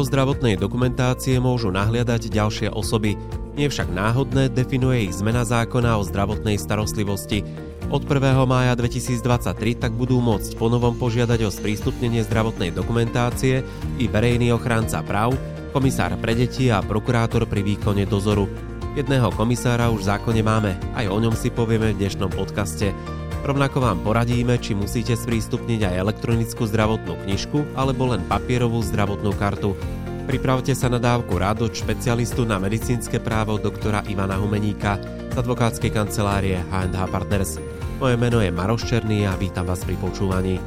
Do 0.00 0.08
zdravotnej 0.08 0.56
dokumentácie 0.56 1.36
môžu 1.44 1.68
nahliadať 1.68 2.32
ďalšie 2.32 2.72
osoby. 2.72 3.20
Nie 3.52 3.68
však 3.68 3.92
náhodné 3.92 4.48
definuje 4.48 5.04
ich 5.04 5.12
zmena 5.12 5.44
zákona 5.44 6.00
o 6.00 6.02
zdravotnej 6.08 6.56
starostlivosti. 6.56 7.44
Od 7.92 8.08
1. 8.08 8.32
mája 8.48 8.72
2023 8.80 9.20
tak 9.76 9.92
budú 9.92 10.24
môcť 10.24 10.56
ponovom 10.56 10.96
požiadať 10.96 11.44
o 11.44 11.52
sprístupnenie 11.52 12.24
zdravotnej 12.24 12.72
dokumentácie 12.72 13.60
i 14.00 14.08
verejný 14.08 14.56
ochránca 14.56 15.04
práv, 15.04 15.36
komisár 15.76 16.16
pre 16.16 16.32
deti 16.32 16.72
a 16.72 16.80
prokurátor 16.80 17.44
pri 17.44 17.60
výkone 17.60 18.08
dozoru. 18.08 18.48
Jedného 18.96 19.28
komisára 19.36 19.92
už 19.92 20.00
v 20.00 20.16
zákone 20.16 20.40
máme, 20.40 20.80
aj 20.96 21.12
o 21.12 21.20
ňom 21.20 21.36
si 21.36 21.52
povieme 21.52 21.92
v 21.92 22.00
dnešnom 22.00 22.32
podcaste. 22.32 22.96
Rovnako 23.40 23.80
vám 23.80 24.04
poradíme, 24.04 24.60
či 24.60 24.76
musíte 24.76 25.16
sprístupniť 25.16 25.88
aj 25.88 25.94
elektronickú 25.96 26.68
zdravotnú 26.68 27.16
knižku 27.24 27.72
alebo 27.72 28.12
len 28.12 28.20
papierovú 28.28 28.84
zdravotnú 28.84 29.32
kartu. 29.32 29.72
Pripravte 30.28 30.76
sa 30.76 30.92
na 30.92 31.00
dávku 31.00 31.40
rád 31.40 31.64
od 31.64 31.72
špecialistu 31.72 32.44
na 32.44 32.60
medicínske 32.60 33.16
právo 33.16 33.56
doktora 33.56 34.04
Ivana 34.12 34.36
Humeníka 34.36 35.00
z 35.32 35.34
advokátskej 35.40 35.88
kancelárie 35.88 36.60
H&H 36.68 37.00
Partners. 37.08 37.56
Moje 37.96 38.20
meno 38.20 38.44
je 38.44 38.52
Maroš 38.52 38.84
Černý 38.84 39.24
a 39.24 39.32
vítam 39.40 39.64
vás 39.64 39.88
pri 39.88 39.96
počúvaní. 39.96 40.60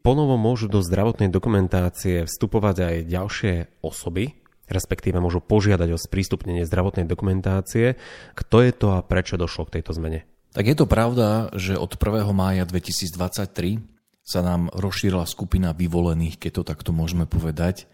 Ponovo 0.00 0.40
môžu 0.40 0.64
do 0.72 0.80
zdravotnej 0.80 1.28
dokumentácie 1.28 2.24
vstupovať 2.24 2.76
aj 2.78 2.96
ďalšie 3.04 3.52
osoby, 3.84 4.45
respektíve 4.66 5.18
môžu 5.22 5.42
požiadať 5.42 5.94
o 5.94 5.98
sprístupnenie 5.98 6.66
zdravotnej 6.66 7.06
dokumentácie. 7.06 7.98
Kto 8.34 8.62
je 8.62 8.72
to 8.74 8.88
a 8.94 9.02
prečo 9.02 9.38
došlo 9.38 9.66
k 9.70 9.80
tejto 9.80 9.94
zmene? 9.94 10.26
Tak 10.56 10.64
je 10.64 10.76
to 10.76 10.86
pravda, 10.88 11.52
že 11.52 11.76
od 11.76 11.94
1. 11.94 12.32
mája 12.32 12.64
2023 12.64 13.82
sa 14.26 14.40
nám 14.42 14.72
rozšírila 14.74 15.28
skupina 15.28 15.70
vyvolených, 15.70 16.40
keď 16.40 16.50
to 16.50 16.62
takto 16.66 16.90
môžeme 16.90 17.28
povedať. 17.28 17.86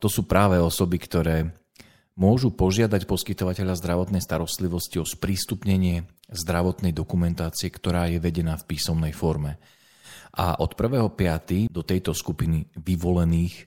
To 0.00 0.08
sú 0.08 0.26
práve 0.26 0.58
osoby, 0.58 0.96
ktoré 0.98 1.54
môžu 2.18 2.50
požiadať 2.50 3.06
poskytovateľa 3.06 3.78
zdravotnej 3.78 4.20
starostlivosti 4.24 4.98
o 4.98 5.06
sprístupnenie 5.06 6.08
zdravotnej 6.28 6.90
dokumentácie, 6.90 7.70
ktorá 7.70 8.10
je 8.10 8.18
vedená 8.18 8.58
v 8.58 8.66
písomnej 8.74 9.14
forme. 9.14 9.60
A 10.34 10.58
od 10.58 10.74
1.5. 10.74 11.70
do 11.70 11.82
tejto 11.82 12.14
skupiny 12.14 12.70
vyvolených 12.78 13.66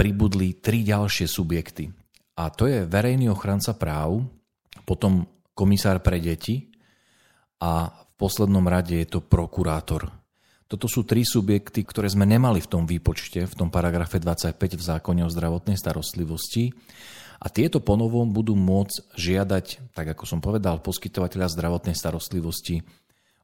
pribudli 0.00 0.56
tri 0.56 0.80
ďalšie 0.80 1.28
subjekty. 1.28 1.92
A 2.40 2.48
to 2.48 2.64
je 2.64 2.88
verejný 2.88 3.28
ochranca 3.28 3.76
práv, 3.76 4.24
potom 4.88 5.28
komisár 5.52 6.00
pre 6.00 6.16
deti 6.16 6.72
a 7.60 7.92
v 7.92 8.12
poslednom 8.16 8.64
rade 8.64 8.96
je 8.96 9.04
to 9.04 9.20
prokurátor. 9.20 10.08
Toto 10.64 10.88
sú 10.88 11.04
tri 11.04 11.20
subjekty, 11.20 11.84
ktoré 11.84 12.08
sme 12.08 12.24
nemali 12.24 12.64
v 12.64 12.70
tom 12.70 12.88
výpočte, 12.88 13.44
v 13.44 13.54
tom 13.58 13.68
paragrafe 13.68 14.16
25 14.16 14.56
v 14.56 14.82
zákone 14.88 15.20
o 15.26 15.28
zdravotnej 15.28 15.76
starostlivosti. 15.76 16.72
A 17.44 17.52
tieto 17.52 17.84
ponovom 17.84 18.32
budú 18.32 18.56
môcť 18.56 19.18
žiadať, 19.20 19.92
tak 19.92 20.16
ako 20.16 20.24
som 20.24 20.40
povedal, 20.40 20.80
poskytovateľa 20.80 21.52
zdravotnej 21.52 21.96
starostlivosti 21.98 22.80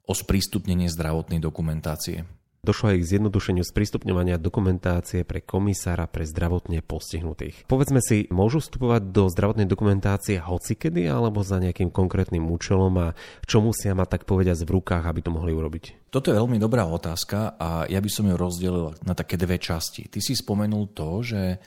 o 0.08 0.12
sprístupnenie 0.14 0.88
zdravotnej 0.88 1.42
dokumentácie. 1.42 2.24
Došlo 2.66 2.90
aj 2.90 2.98
k 2.98 3.08
zjednodušeniu 3.14 3.62
sprístupňovania 3.62 4.42
dokumentácie 4.42 5.22
pre 5.22 5.38
komisára 5.38 6.10
pre 6.10 6.26
zdravotne 6.26 6.82
postihnutých. 6.82 7.62
Povedzme 7.70 8.02
si, 8.02 8.26
môžu 8.34 8.58
vstupovať 8.58 9.14
do 9.14 9.30
zdravotnej 9.30 9.70
dokumentácie 9.70 10.42
hocikedy 10.42 11.06
alebo 11.06 11.46
za 11.46 11.62
nejakým 11.62 11.94
konkrétnym 11.94 12.42
účelom 12.50 12.90
a 12.98 13.06
čo 13.46 13.62
musia 13.62 13.94
mať 13.94 14.18
tak 14.18 14.22
povediať 14.26 14.66
v 14.66 14.82
rukách, 14.82 15.06
aby 15.06 15.22
to 15.22 15.30
mohli 15.30 15.54
urobiť? 15.54 16.10
Toto 16.10 16.34
je 16.34 16.38
veľmi 16.42 16.58
dobrá 16.58 16.90
otázka 16.90 17.54
a 17.54 17.86
ja 17.86 18.02
by 18.02 18.10
som 18.10 18.26
ju 18.26 18.34
rozdelil 18.34 18.98
na 19.06 19.14
také 19.14 19.38
dve 19.38 19.62
časti. 19.62 20.10
Ty 20.10 20.18
si 20.18 20.34
spomenul 20.34 20.90
to, 20.90 21.22
že 21.22 21.62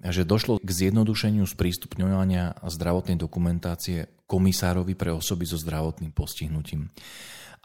že 0.00 0.24
došlo 0.24 0.56
k 0.64 0.70
zjednodušeniu 0.72 1.44
sprístupňovania 1.44 2.64
zdravotnej 2.64 3.20
dokumentácie 3.20 4.08
komisárovi 4.24 4.96
pre 4.96 5.12
osoby 5.12 5.44
so 5.44 5.60
zdravotným 5.60 6.16
postihnutím. 6.16 6.88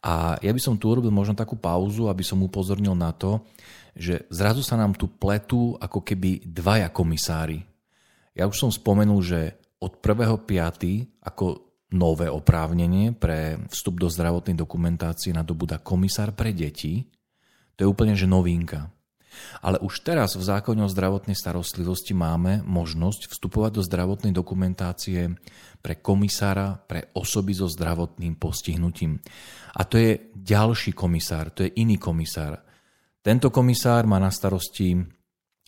A 0.04 0.38
ja 0.42 0.52
by 0.52 0.62
som 0.62 0.76
tu 0.76 0.92
urobil 0.92 1.10
možno 1.10 1.38
takú 1.38 1.56
pauzu, 1.56 2.10
aby 2.10 2.22
som 2.22 2.44
upozornil 2.44 2.94
na 2.94 3.16
to, 3.16 3.42
že 3.96 4.28
zrazu 4.28 4.62
sa 4.62 4.76
nám 4.76 4.94
tu 4.94 5.08
pletú 5.08 5.80
ako 5.80 6.04
keby 6.04 6.44
dvaja 6.46 6.92
komisári. 6.92 7.64
Ja 8.36 8.46
už 8.46 8.60
som 8.60 8.72
spomenul, 8.72 9.24
že 9.24 9.56
od 9.80 10.04
1.5. 10.04 11.24
ako 11.24 11.46
nové 11.96 12.28
oprávnenie 12.28 13.16
pre 13.16 13.56
vstup 13.72 14.04
do 14.04 14.12
zdravotnej 14.12 14.58
dokumentácie 14.60 15.32
na 15.32 15.46
dobu 15.46 15.64
dá 15.70 15.80
komisár 15.80 16.36
pre 16.36 16.52
deti. 16.52 17.08
To 17.80 17.88
je 17.88 17.92
úplne 17.92 18.18
že 18.18 18.28
novinka. 18.28 18.92
Ale 19.62 19.82
už 19.82 20.06
teraz 20.06 20.36
v 20.38 20.44
zákone 20.44 20.86
o 20.86 20.90
zdravotnej 20.90 21.38
starostlivosti 21.38 22.14
máme 22.14 22.62
možnosť 22.66 23.32
vstupovať 23.32 23.72
do 23.80 23.82
zdravotnej 23.86 24.34
dokumentácie 24.34 25.36
pre 25.80 26.02
komisára 26.02 26.82
pre 26.82 27.14
osoby 27.14 27.54
so 27.54 27.70
zdravotným 27.70 28.36
postihnutím. 28.42 29.22
A 29.76 29.86
to 29.86 30.02
je 30.02 30.34
ďalší 30.34 30.98
komisár, 30.98 31.54
to 31.54 31.68
je 31.68 31.76
iný 31.78 32.02
komisár. 32.02 32.64
Tento 33.26 33.50
komisár 33.50 34.06
má 34.06 34.22
na 34.22 34.30
starosti 34.30 34.98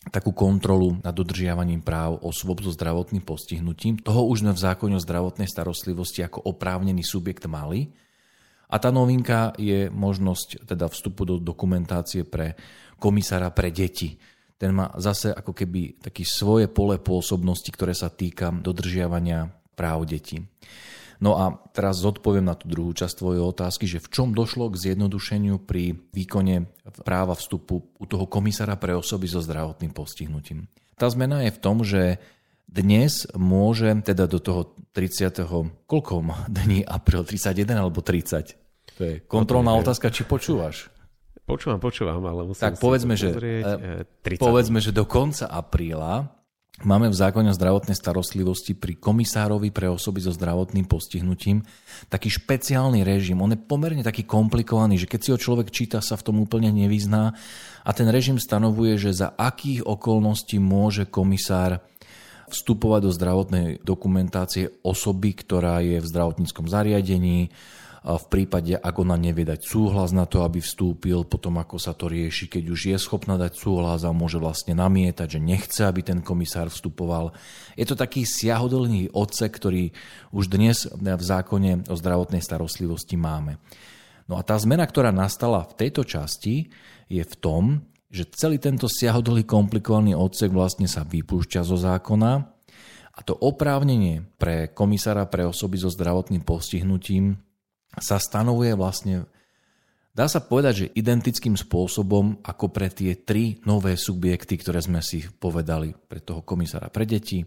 takú 0.08 0.32
kontrolu 0.32 1.02
nad 1.02 1.12
dodržiavaním 1.12 1.82
práv 1.82 2.22
osôb 2.22 2.62
so 2.62 2.72
zdravotným 2.72 3.22
postihnutím. 3.22 3.98
Toho 4.00 4.30
už 4.30 4.46
sme 4.46 4.52
v 4.54 4.62
zákone 4.62 4.94
o 4.96 5.02
zdravotnej 5.02 5.50
starostlivosti 5.50 6.24
ako 6.24 6.48
oprávnený 6.54 7.02
subjekt 7.02 7.44
mali. 7.50 7.90
A 8.68 8.76
tá 8.76 8.92
novinka 8.92 9.56
je 9.56 9.88
možnosť 9.88 10.68
teda 10.68 10.92
vstupu 10.92 11.24
do 11.24 11.40
dokumentácie 11.40 12.28
pre 12.28 12.52
komisára 13.00 13.48
pre 13.48 13.72
deti. 13.72 14.20
Ten 14.58 14.74
má 14.74 14.90
zase 14.98 15.32
ako 15.32 15.54
keby 15.54 16.02
taký 16.02 16.26
svoje 16.26 16.66
pole 16.66 16.98
pôsobnosti, 16.98 17.70
ktoré 17.70 17.94
sa 17.94 18.10
týka 18.10 18.50
dodržiavania 18.50 19.48
práv 19.78 20.04
detí. 20.04 20.42
No 21.18 21.34
a 21.34 21.50
teraz 21.74 21.98
zodpoviem 21.98 22.46
na 22.46 22.54
tú 22.54 22.70
druhú 22.70 22.94
časť 22.94 23.18
tvojej 23.18 23.42
otázky, 23.42 23.90
že 23.90 24.02
v 24.02 24.10
čom 24.10 24.28
došlo 24.30 24.70
k 24.70 24.90
zjednodušeniu 24.90 25.58
pri 25.62 25.98
výkone 26.14 26.70
práva 27.02 27.34
vstupu 27.34 27.82
u 27.98 28.04
toho 28.06 28.30
komisára 28.30 28.78
pre 28.78 28.94
osoby 28.94 29.26
so 29.26 29.42
zdravotným 29.42 29.90
postihnutím. 29.90 30.70
Tá 30.94 31.10
zmena 31.10 31.46
je 31.46 31.54
v 31.54 31.62
tom, 31.62 31.82
že 31.82 32.22
dnes 32.68 33.24
môže 33.32 33.88
teda 34.04 34.28
do 34.28 34.38
toho 34.38 34.76
30. 34.92 35.32
koľkom 35.88 36.52
dní 36.52 36.84
apríl 36.84 37.24
31 37.24 37.64
alebo 37.80 38.04
30? 38.04 38.54
To 38.98 39.02
je 39.02 39.14
kontrolná 39.24 39.72
otázka, 39.80 40.12
či 40.12 40.28
počúvaš. 40.28 40.92
Počúvam, 41.48 41.80
počúvam, 41.80 42.20
ale 42.28 42.44
musím 42.44 42.60
tak 42.60 42.76
povedzme, 42.76 43.16
že, 43.16 43.32
pozrieť, 43.32 43.64
30. 44.20 44.36
Eh, 44.36 44.42
povedzme, 44.42 44.78
že 44.84 44.92
do 44.92 45.08
konca 45.08 45.48
apríla 45.48 46.28
máme 46.84 47.08
v 47.08 47.16
zákone 47.16 47.50
o 47.50 47.56
zdravotnej 47.56 47.96
starostlivosti 47.96 48.76
pri 48.76 49.00
komisárovi 49.00 49.72
pre 49.72 49.88
osoby 49.88 50.20
so 50.20 50.30
zdravotným 50.30 50.84
postihnutím 50.84 51.64
taký 52.12 52.28
špeciálny 52.30 53.00
režim. 53.00 53.40
On 53.40 53.50
je 53.50 53.58
pomerne 53.58 54.04
taký 54.04 54.28
komplikovaný, 54.28 55.00
že 55.00 55.08
keď 55.08 55.20
si 55.24 55.32
ho 55.32 55.38
človek 55.40 55.72
číta, 55.72 56.04
sa 56.04 56.20
v 56.20 56.26
tom 56.28 56.36
úplne 56.38 56.68
nevyzná 56.68 57.32
a 57.82 57.90
ten 57.96 58.06
režim 58.12 58.36
stanovuje, 58.36 59.00
že 59.00 59.16
za 59.16 59.32
akých 59.34 59.88
okolností 59.88 60.60
môže 60.60 61.08
komisár 61.08 61.80
vstupovať 62.52 63.00
do 63.08 63.12
zdravotnej 63.12 63.66
dokumentácie 63.82 64.82
osoby, 64.84 65.36
ktorá 65.36 65.80
je 65.84 66.00
v 66.00 66.10
zdravotníckom 66.10 66.66
zariadení, 66.68 67.52
v 68.08 68.26
prípade, 68.30 68.78
ak 68.78 68.94
ona 68.94 69.18
nevie 69.18 69.42
dať 69.42 69.68
súhlas 69.68 70.14
na 70.14 70.24
to, 70.24 70.46
aby 70.46 70.62
vstúpil, 70.62 71.26
potom 71.26 71.58
ako 71.58 71.76
sa 71.82 71.92
to 71.92 72.06
rieši, 72.06 72.46
keď 72.46 72.64
už 72.70 72.80
je 72.94 72.96
schopná 72.96 73.34
dať 73.34 73.58
súhlas 73.58 74.06
a 74.06 74.14
môže 74.14 74.38
vlastne 74.38 74.72
namietať, 74.78 75.36
že 75.36 75.40
nechce, 75.42 75.82
aby 75.82 76.06
ten 76.06 76.22
komisár 76.22 76.70
vstupoval. 76.70 77.34
Je 77.74 77.84
to 77.84 77.98
taký 77.98 78.22
siahodlný 78.22 79.10
odsek, 79.12 79.50
ktorý 79.50 79.90
už 80.30 80.46
dnes 80.48 80.86
v 80.88 81.04
zákone 81.20 81.90
o 81.90 81.94
zdravotnej 81.98 82.40
starostlivosti 82.40 83.18
máme. 83.18 83.58
No 84.30 84.38
a 84.38 84.46
tá 84.46 84.54
zmena, 84.56 84.86
ktorá 84.86 85.10
nastala 85.10 85.66
v 85.66 85.76
tejto 85.76 86.06
časti, 86.06 86.70
je 87.10 87.24
v 87.24 87.34
tom, 87.40 87.82
že 88.08 88.24
celý 88.32 88.56
tento 88.56 88.88
siahodlý 88.88 89.44
komplikovaný 89.44 90.16
odsek 90.16 90.48
vlastne 90.48 90.88
sa 90.88 91.04
vypúšťa 91.04 91.60
zo 91.60 91.76
zákona 91.76 92.32
a 93.12 93.20
to 93.20 93.36
oprávnenie 93.36 94.24
pre 94.40 94.72
komisára 94.72 95.28
pre 95.28 95.44
osoby 95.44 95.76
so 95.76 95.92
zdravotným 95.92 96.46
postihnutím 96.46 97.36
sa 97.98 98.16
stanovuje 98.16 98.72
vlastne, 98.78 99.26
dá 100.14 100.30
sa 100.30 100.38
povedať, 100.38 100.74
že 100.86 100.92
identickým 100.94 101.58
spôsobom 101.58 102.40
ako 102.46 102.70
pre 102.70 102.88
tie 102.88 103.18
tri 103.18 103.58
nové 103.66 103.98
subjekty, 103.98 104.56
ktoré 104.56 104.78
sme 104.78 105.02
si 105.02 105.26
povedali, 105.26 105.92
pre 105.92 106.22
toho 106.22 106.46
komisára 106.46 106.94
pre 106.94 107.04
deti, 107.04 107.42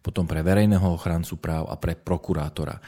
potom 0.00 0.24
pre 0.24 0.40
verejného 0.40 0.96
ochrancu 0.96 1.36
práv 1.36 1.68
a 1.68 1.76
pre 1.76 1.92
prokurátora. 1.92 2.80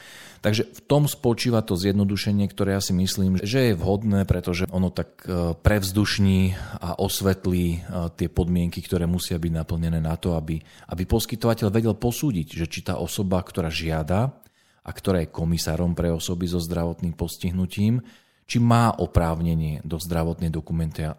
Takže 0.43 0.67
v 0.67 0.81
tom 0.89 1.07
spočíva 1.07 1.63
to 1.63 1.79
zjednodušenie, 1.79 2.43
ktoré 2.51 2.75
ja 2.75 2.81
si 2.83 2.91
myslím, 2.91 3.39
že 3.39 3.71
je 3.71 3.79
vhodné, 3.79 4.27
pretože 4.27 4.67
ono 4.73 4.91
tak 4.91 5.23
e, 5.23 5.55
prevzdušní 5.55 6.57
a 6.83 6.99
osvetlí 6.99 7.65
e, 7.71 7.79
tie 8.19 8.27
podmienky, 8.27 8.83
ktoré 8.83 9.07
musia 9.07 9.39
byť 9.39 9.53
naplnené 9.55 10.03
na 10.03 10.19
to, 10.19 10.35
aby, 10.35 10.59
aby 10.91 11.03
poskytovateľ 11.07 11.71
vedel 11.71 11.95
posúdiť, 11.95 12.59
že 12.59 12.65
či 12.67 12.83
tá 12.83 12.99
osoba, 12.99 13.39
ktorá 13.39 13.71
žiada 13.71 14.35
a 14.83 14.91
ktorá 14.91 15.23
je 15.23 15.31
komisárom 15.31 15.95
pre 15.95 16.11
osoby 16.11 16.49
so 16.49 16.59
zdravotným 16.59 17.15
postihnutím, 17.15 18.03
či 18.43 18.59
má 18.59 18.91
oprávnenie 18.91 19.79
do 19.87 19.95
zdravotnej 19.95 20.51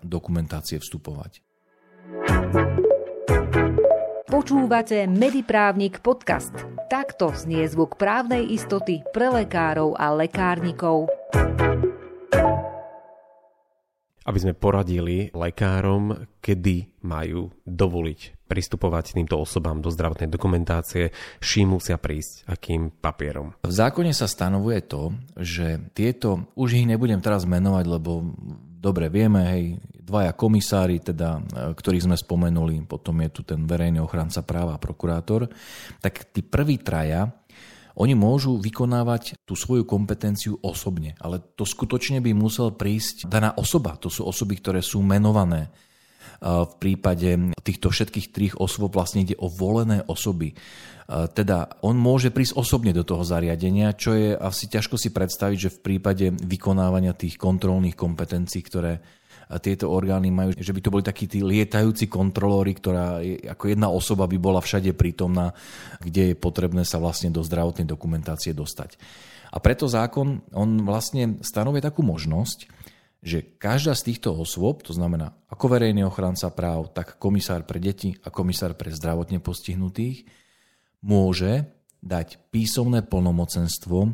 dokumentácie 0.04 0.76
vstupovať. 0.84 1.40
Počúvate 4.34 5.06
Mediprávnik 5.06 6.02
podcast. 6.02 6.50
Takto 6.90 7.30
znie 7.30 7.70
zvuk 7.70 7.94
právnej 7.94 8.42
istoty 8.50 9.06
pre 9.14 9.30
lekárov 9.30 9.94
a 9.94 10.10
lekárnikov 10.10 11.06
aby 14.24 14.38
sme 14.40 14.56
poradili 14.56 15.28
lekárom, 15.36 16.16
kedy 16.40 17.04
majú 17.04 17.52
dovoliť 17.68 18.48
pristupovať 18.48 19.20
týmto 19.20 19.36
osobám 19.36 19.84
do 19.84 19.92
zdravotnej 19.92 20.32
dokumentácie, 20.32 21.12
čím 21.44 21.76
musia 21.76 22.00
prísť, 22.00 22.48
akým 22.48 22.88
papierom. 22.88 23.52
V 23.60 23.68
zákone 23.68 24.16
sa 24.16 24.24
stanovuje 24.24 24.80
to, 24.88 25.12
že 25.36 25.92
tieto, 25.92 26.48
už 26.56 26.80
ich 26.80 26.88
nebudem 26.88 27.20
teraz 27.20 27.44
menovať, 27.44 27.84
lebo 27.84 28.24
dobre 28.80 29.12
vieme, 29.12 29.40
hej, 29.44 29.64
dvaja 30.04 30.36
komisári, 30.36 31.00
teda, 31.00 31.40
ktorých 31.72 32.04
sme 32.04 32.16
spomenuli, 32.20 32.84
potom 32.84 33.24
je 33.24 33.30
tu 33.32 33.40
ten 33.40 33.64
verejný 33.64 34.04
ochranca 34.04 34.44
práva 34.44 34.76
a 34.76 34.82
prokurátor, 34.82 35.48
tak 36.04 36.28
tí 36.28 36.44
prví 36.44 36.84
traja 36.84 37.32
oni 37.94 38.12
môžu 38.18 38.58
vykonávať 38.58 39.38
tú 39.46 39.54
svoju 39.54 39.86
kompetenciu 39.86 40.58
osobne, 40.60 41.14
ale 41.22 41.38
to 41.54 41.62
skutočne 41.62 42.18
by 42.18 42.34
musel 42.34 42.74
prísť 42.74 43.30
daná 43.30 43.54
osoba. 43.54 43.94
To 44.02 44.10
sú 44.10 44.26
osoby, 44.26 44.58
ktoré 44.58 44.82
sú 44.82 44.98
menované. 44.98 45.70
V 46.42 46.74
prípade 46.82 47.54
týchto 47.62 47.94
všetkých 47.94 48.26
trých 48.34 48.54
osôb 48.58 48.98
vlastne 48.98 49.22
ide 49.22 49.38
o 49.38 49.46
volené 49.46 50.02
osoby. 50.10 50.58
Teda 51.38 51.70
on 51.86 51.94
môže 51.94 52.34
prísť 52.34 52.58
osobne 52.58 52.90
do 52.90 53.06
toho 53.06 53.22
zariadenia, 53.22 53.94
čo 53.94 54.12
je 54.18 54.34
asi 54.34 54.66
ťažko 54.66 54.98
si 54.98 55.14
predstaviť, 55.14 55.58
že 55.62 55.74
v 55.78 55.82
prípade 55.86 56.34
vykonávania 56.34 57.14
tých 57.14 57.38
kontrolných 57.38 57.94
kompetencií, 57.94 58.60
ktoré 58.66 58.98
tieto 59.60 59.92
orgány 59.92 60.32
majú, 60.32 60.56
že 60.56 60.72
by 60.72 60.80
to 60.80 60.92
boli 60.92 61.04
takí 61.04 61.28
tí 61.28 61.44
lietajúci 61.44 62.08
kontrolóri, 62.08 62.72
ktorá 62.72 63.20
je, 63.20 63.44
ako 63.44 63.64
jedna 63.70 63.88
osoba 63.92 64.24
by 64.24 64.36
bola 64.40 64.60
všade 64.64 64.96
prítomná, 64.96 65.52
kde 66.00 66.32
je 66.32 66.34
potrebné 66.36 66.82
sa 66.82 66.96
vlastne 66.96 67.28
do 67.28 67.44
zdravotnej 67.44 67.84
dokumentácie 67.84 68.56
dostať. 68.56 68.96
A 69.54 69.62
preto 69.62 69.86
zákon, 69.86 70.42
on 70.50 70.82
vlastne 70.82 71.38
stanovuje 71.44 71.84
takú 71.84 72.02
možnosť, 72.02 72.66
že 73.24 73.56
každá 73.56 73.96
z 73.96 74.12
týchto 74.12 74.36
osôb, 74.36 74.84
to 74.84 74.92
znamená 74.92 75.32
ako 75.48 75.72
verejný 75.72 76.04
ochranca 76.04 76.52
práv, 76.52 76.92
tak 76.92 77.16
komisár 77.16 77.64
pre 77.64 77.80
deti 77.80 78.12
a 78.20 78.28
komisár 78.28 78.76
pre 78.76 78.92
zdravotne 78.92 79.40
postihnutých, 79.40 80.28
môže 81.00 81.64
dať 82.04 82.36
písomné 82.52 83.00
plnomocenstvo 83.00 84.12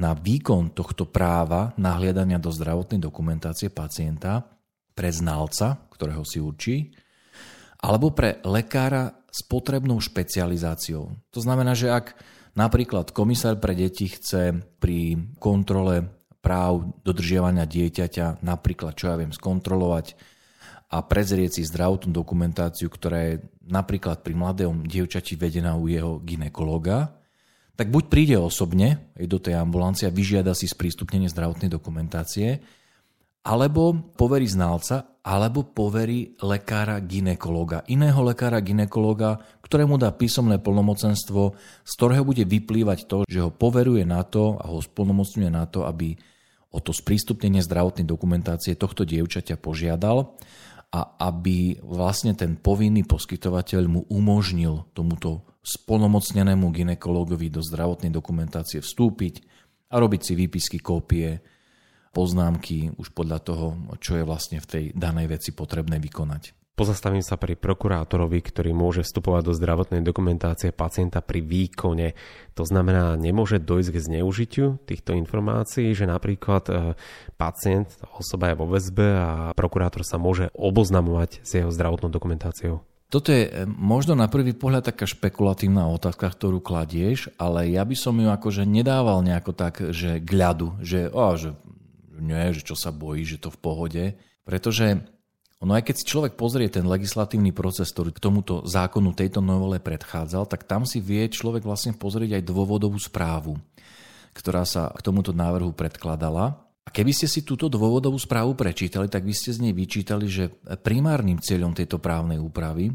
na 0.00 0.14
výkon 0.16 0.72
tohto 0.72 1.04
práva 1.10 1.76
nahliadania 1.76 2.40
do 2.40 2.48
zdravotnej 2.48 3.02
dokumentácie 3.02 3.68
pacienta 3.68 4.57
pre 4.98 5.14
znalca, 5.14 5.78
ktorého 5.94 6.26
si 6.26 6.42
určí, 6.42 6.90
alebo 7.78 8.10
pre 8.10 8.42
lekára 8.42 9.14
s 9.30 9.46
potrebnou 9.46 10.02
špecializáciou. 10.02 11.14
To 11.30 11.38
znamená, 11.38 11.78
že 11.78 11.94
ak 11.94 12.18
napríklad 12.58 13.14
komisár 13.14 13.62
pre 13.62 13.78
deti 13.78 14.10
chce 14.10 14.58
pri 14.82 15.30
kontrole 15.38 16.10
práv 16.42 16.98
dodržiavania 17.06 17.70
dieťaťa 17.70 18.42
napríklad, 18.42 18.98
čo 18.98 19.14
ja 19.14 19.14
viem, 19.14 19.30
skontrolovať 19.30 20.18
a 20.90 21.04
prezrieť 21.04 21.60
si 21.60 21.62
zdravotnú 21.68 22.10
dokumentáciu, 22.10 22.90
ktorá 22.90 23.30
je 23.30 23.34
napríklad 23.62 24.26
pri 24.26 24.34
mladom 24.34 24.82
dievčati 24.82 25.38
vedená 25.38 25.78
u 25.78 25.86
jeho 25.86 26.18
ginekologa, 26.24 27.14
tak 27.78 27.94
buď 27.94 28.04
príde 28.10 28.36
osobne 28.40 29.14
do 29.14 29.38
tej 29.38 29.54
ambulancie 29.54 30.10
a 30.10 30.14
vyžiada 30.14 30.50
si 30.50 30.66
sprístupnenie 30.66 31.30
zdravotnej 31.30 31.70
dokumentácie, 31.70 32.58
alebo 33.48 33.96
poverí 34.12 34.44
znalca, 34.44 35.24
alebo 35.24 35.64
poverí 35.64 36.36
lekára 36.44 37.00
ginekologa. 37.00 37.80
Iného 37.88 38.20
lekára 38.20 38.60
ginekologa, 38.60 39.40
ktorému 39.64 39.96
dá 39.96 40.12
písomné 40.12 40.60
plnomocenstvo, 40.60 41.56
z 41.80 41.92
ktorého 41.96 42.28
bude 42.28 42.44
vyplývať 42.44 43.08
to, 43.08 43.24
že 43.24 43.40
ho 43.40 43.48
poveruje 43.48 44.04
na 44.04 44.20
to 44.20 44.60
a 44.60 44.68
ho 44.68 44.84
splnomocňuje 44.84 45.48
na 45.48 45.64
to, 45.64 45.88
aby 45.88 46.12
o 46.68 46.78
to 46.84 46.92
sprístupnenie 46.92 47.64
zdravotnej 47.64 48.04
dokumentácie 48.04 48.76
tohto 48.76 49.08
dievčaťa 49.08 49.56
požiadal 49.56 50.36
a 50.92 51.00
aby 51.32 51.80
vlastne 51.80 52.36
ten 52.36 52.60
povinný 52.60 53.08
poskytovateľ 53.08 53.82
mu 53.88 54.04
umožnil 54.12 54.92
tomuto 54.92 55.48
splnomocnenému 55.64 56.68
ginekologovi 56.68 57.48
do 57.48 57.64
zdravotnej 57.64 58.12
dokumentácie 58.12 58.84
vstúpiť 58.84 59.40
a 59.88 59.96
robiť 59.96 60.20
si 60.20 60.32
výpisky, 60.36 60.80
kópie, 60.84 61.40
poznámky 62.12 62.94
už 62.96 63.12
podľa 63.12 63.38
toho, 63.42 63.66
čo 64.02 64.18
je 64.18 64.24
vlastne 64.24 64.58
v 64.58 64.66
tej 64.66 64.84
danej 64.96 65.38
veci 65.38 65.50
potrebné 65.52 66.00
vykonať. 66.00 66.58
Pozastavím 66.78 67.26
sa 67.26 67.34
pri 67.34 67.58
prokurátorovi, 67.58 68.38
ktorý 68.38 68.70
môže 68.70 69.02
vstupovať 69.02 69.50
do 69.50 69.56
zdravotnej 69.58 69.98
dokumentácie 69.98 70.70
pacienta 70.70 71.18
pri 71.18 71.42
výkone. 71.42 72.14
To 72.54 72.62
znamená, 72.62 73.18
nemôže 73.18 73.58
dojsť 73.58 73.90
k 73.90 73.98
zneužitiu 73.98 74.66
týchto 74.86 75.10
informácií, 75.18 75.90
že 75.90 76.06
napríklad 76.06 76.70
e, 76.70 76.94
pacient, 77.34 77.90
osoba 78.14 78.54
je 78.54 78.62
vo 78.62 78.70
väzbe 78.70 79.08
a 79.10 79.28
prokurátor 79.58 80.06
sa 80.06 80.22
môže 80.22 80.54
oboznamovať 80.54 81.42
s 81.42 81.58
jeho 81.58 81.74
zdravotnou 81.74 82.14
dokumentáciou. 82.14 82.86
Toto 83.10 83.34
je 83.34 83.50
e, 83.50 83.66
možno 83.66 84.14
na 84.14 84.30
prvý 84.30 84.54
pohľad 84.54 84.94
taká 84.94 85.02
špekulatívna 85.02 85.90
otázka, 85.90 86.30
ktorú 86.30 86.62
kladieš, 86.62 87.34
ale 87.42 87.74
ja 87.74 87.82
by 87.82 87.96
som 87.98 88.14
ju 88.14 88.30
akože 88.30 88.62
nedával 88.62 89.26
nejako 89.26 89.50
tak, 89.50 89.82
že 89.90 90.22
gľadu, 90.22 90.78
že, 90.78 91.10
oh, 91.10 91.34
že 91.34 91.58
nie, 92.20 92.54
že 92.54 92.62
čo 92.66 92.74
sa 92.78 92.94
bojí, 92.94 93.24
že 93.24 93.38
to 93.40 93.50
v 93.50 93.60
pohode. 93.60 94.04
Pretože 94.42 95.02
ono 95.58 95.74
aj 95.74 95.90
keď 95.90 95.94
si 95.98 96.04
človek 96.06 96.38
pozrie 96.38 96.70
ten 96.70 96.86
legislatívny 96.86 97.50
proces, 97.50 97.90
ktorý 97.90 98.14
k 98.14 98.22
tomuto 98.22 98.62
zákonu 98.62 99.10
tejto 99.10 99.42
novele 99.42 99.82
predchádzal, 99.82 100.46
tak 100.46 100.70
tam 100.70 100.86
si 100.86 101.02
vie 101.02 101.26
človek 101.26 101.66
vlastne 101.66 101.98
pozrieť 101.98 102.38
aj 102.38 102.46
dôvodovú 102.46 102.94
správu, 103.02 103.58
ktorá 104.38 104.62
sa 104.62 104.94
k 104.94 105.02
tomuto 105.02 105.34
návrhu 105.34 105.74
predkladala. 105.74 106.62
A 106.86 106.88
keby 106.94 107.10
ste 107.12 107.28
si 107.28 107.44
túto 107.44 107.66
dôvodovú 107.66 108.16
správu 108.16 108.54
prečítali, 108.54 109.10
tak 109.10 109.26
by 109.26 109.34
ste 109.34 109.52
z 109.52 109.68
nej 109.68 109.74
vyčítali, 109.74 110.24
že 110.30 110.48
primárnym 110.80 111.42
cieľom 111.42 111.74
tejto 111.74 112.00
právnej 112.00 112.40
úpravy 112.40 112.94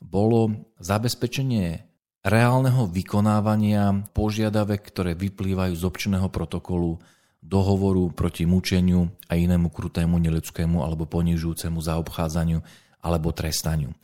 bolo 0.00 0.72
zabezpečenie 0.80 1.84
reálneho 2.24 2.88
vykonávania 2.88 4.08
požiadavek, 4.16 4.80
ktoré 4.88 5.12
vyplývajú 5.18 5.74
z 5.76 5.84
občného 5.84 6.28
protokolu 6.32 7.00
dohovoru 7.40 8.12
proti 8.12 8.44
mučeniu 8.44 9.08
a 9.26 9.34
inému 9.34 9.72
krutému, 9.72 10.20
neľudskému 10.20 10.84
alebo 10.84 11.08
ponižujúcemu 11.08 11.78
zaobchádzaniu 11.80 12.60
alebo 13.00 13.32
trestaniu. 13.32 13.96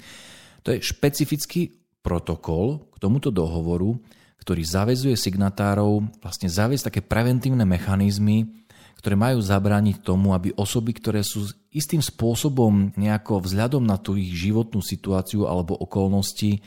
To 0.64 0.72
je 0.72 0.80
špecifický 0.80 1.76
protokol 2.00 2.88
k 2.90 2.96
tomuto 2.96 3.28
dohovoru, 3.28 4.00
ktorý 4.40 4.62
zavezuje 4.62 5.14
signatárov 5.18 6.22
vlastne 6.22 6.48
zaviesť 6.48 6.90
také 6.90 7.00
preventívne 7.04 7.66
mechanizmy, 7.66 8.46
ktoré 8.96 9.18
majú 9.18 9.42
zabrániť 9.42 10.00
tomu, 10.00 10.32
aby 10.32 10.56
osoby, 10.56 10.96
ktoré 10.96 11.20
sú 11.20 11.50
istým 11.68 12.00
spôsobom 12.00 12.96
nejako 12.96 13.44
vzhľadom 13.44 13.84
na 13.84 14.00
tú 14.00 14.16
ich 14.16 14.32
životnú 14.32 14.80
situáciu 14.80 15.44
alebo 15.44 15.76
okolnosti 15.76 16.64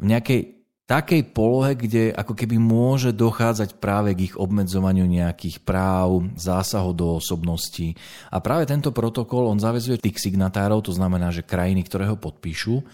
v 0.00 0.04
nejakej 0.08 0.61
takej 0.92 1.32
polohe, 1.32 1.72
kde 1.72 2.12
ako 2.12 2.36
keby 2.36 2.60
môže 2.60 3.16
dochádzať 3.16 3.80
práve 3.80 4.12
k 4.12 4.28
ich 4.28 4.34
obmedzovaniu 4.36 5.08
nejakých 5.08 5.64
práv, 5.64 6.28
zásahov 6.36 6.92
do 6.92 7.16
osobnosti. 7.16 7.96
A 8.28 8.44
práve 8.44 8.68
tento 8.68 8.92
protokol 8.92 9.48
on 9.48 9.56
zavezuje 9.56 9.96
tých 9.96 10.20
signatárov, 10.20 10.84
to 10.84 10.92
znamená, 10.92 11.32
že 11.32 11.48
krajiny, 11.48 11.88
ktoré 11.88 12.12
ho 12.12 12.20
podpíšu, 12.20 12.84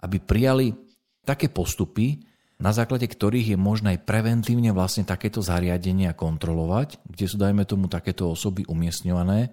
aby 0.00 0.16
prijali 0.24 0.72
také 1.28 1.52
postupy, 1.52 2.16
na 2.56 2.72
základe 2.72 3.04
ktorých 3.04 3.52
je 3.54 3.58
možné 3.60 4.00
aj 4.00 4.08
preventívne 4.08 4.72
vlastne 4.72 5.04
takéto 5.04 5.44
zariadenia 5.44 6.16
kontrolovať, 6.16 7.04
kde 7.04 7.26
sú, 7.28 7.36
dajme 7.36 7.68
tomu, 7.68 7.92
takéto 7.92 8.32
osoby 8.32 8.64
umiestňované 8.64 9.52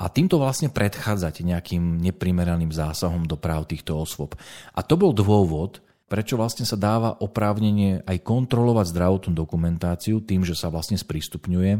a 0.00 0.04
týmto 0.08 0.40
vlastne 0.40 0.72
predchádzať 0.72 1.44
nejakým 1.44 2.00
neprimeraným 2.00 2.72
zásahom 2.72 3.28
do 3.28 3.36
práv 3.36 3.68
týchto 3.68 3.98
osôb. 3.98 4.40
A 4.72 4.80
to 4.80 4.96
bol 4.96 5.12
dôvod, 5.12 5.84
prečo 6.08 6.40
vlastne 6.40 6.64
sa 6.64 6.74
dáva 6.74 7.20
oprávnenie 7.20 8.02
aj 8.08 8.24
kontrolovať 8.24 8.90
zdravotnú 8.90 9.32
dokumentáciu 9.36 10.24
tým, 10.24 10.42
že 10.42 10.56
sa 10.56 10.72
vlastne 10.72 10.96
sprístupňuje 10.96 11.72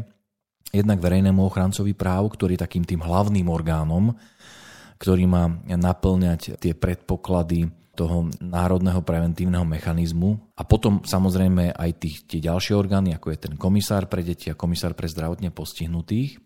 jednak 0.69 1.01
verejnému 1.01 1.41
ochrancovi 1.41 1.97
práv, 1.97 2.37
ktorý 2.37 2.55
je 2.55 2.63
takým 2.63 2.85
tým 2.85 3.01
hlavným 3.01 3.49
orgánom, 3.49 4.13
ktorý 5.01 5.25
má 5.25 5.49
naplňať 5.65 6.61
tie 6.61 6.77
predpoklady 6.77 7.73
toho 7.97 8.31
národného 8.39 9.03
preventívneho 9.03 9.67
mechanizmu 9.67 10.39
a 10.55 10.63
potom 10.63 11.03
samozrejme 11.03 11.75
aj 11.75 11.91
tých, 11.99 12.17
tie 12.29 12.39
ďalšie 12.39 12.71
orgány, 12.71 13.11
ako 13.11 13.35
je 13.35 13.43
ten 13.49 13.53
komisár 13.59 14.07
pre 14.07 14.23
deti 14.23 14.47
a 14.47 14.55
komisár 14.55 14.95
pre 14.95 15.11
zdravotne 15.11 15.51
postihnutých. 15.51 16.39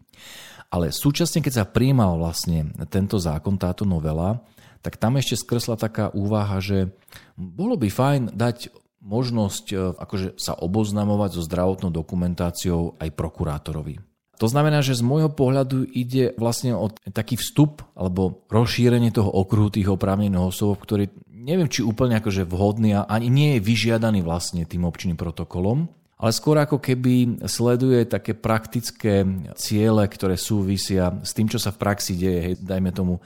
Ale 0.73 0.89
súčasne, 0.89 1.45
keď 1.45 1.53
sa 1.53 1.69
prijímal 1.69 2.17
vlastne 2.17 2.73
tento 2.89 3.21
zákon, 3.21 3.61
táto 3.61 3.85
novela, 3.85 4.41
tak 4.83 4.99
tam 4.99 5.15
ešte 5.15 5.39
skresla 5.39 5.79
taká 5.79 6.11
úvaha, 6.11 6.59
že 6.59 6.91
bolo 7.39 7.79
by 7.79 7.87
fajn 7.87 8.21
dať 8.35 8.69
možnosť 9.03 9.65
e, 9.71 9.75
akože 9.95 10.35
sa 10.39 10.55
oboznamovať 10.59 11.39
so 11.39 11.41
zdravotnou 11.43 11.91
dokumentáciou 11.91 12.99
aj 12.99 13.09
prokurátorovi. 13.15 13.99
To 14.41 14.47
znamená, 14.51 14.83
že 14.83 14.97
z 14.97 15.05
môjho 15.05 15.31
pohľadu 15.31 15.87
ide 15.87 16.35
vlastne 16.35 16.75
o 16.75 16.91
taký 16.91 17.39
vstup 17.39 17.85
alebo 17.95 18.43
rozšírenie 18.51 19.13
toho 19.13 19.29
okruhu 19.29 19.71
tých 19.71 19.87
oprávnených 19.87 20.51
osôb, 20.51 20.83
ktorý 20.83 21.07
neviem, 21.31 21.71
či 21.71 21.83
úplne 21.83 22.19
akože 22.19 22.47
vhodný 22.47 22.95
a 22.97 23.07
ani 23.07 23.27
nie 23.27 23.49
je 23.55 23.65
vyžiadaný 23.67 24.23
vlastne 24.23 24.63
tým 24.67 24.87
občinným 24.87 25.19
protokolom, 25.19 25.91
ale 26.17 26.31
skôr 26.31 26.55
ako 26.55 26.79
keby 26.79 27.43
sleduje 27.51 28.07
také 28.07 28.31
praktické 28.31 29.27
ciele, 29.59 30.07
ktoré 30.07 30.39
súvisia 30.39 31.11
s 31.19 31.35
tým, 31.35 31.51
čo 31.51 31.59
sa 31.59 31.75
v 31.75 31.83
praxi 31.83 32.15
deje. 32.15 32.39
Hej, 32.39 32.53
dajme 32.63 32.95
tomu, 32.95 33.19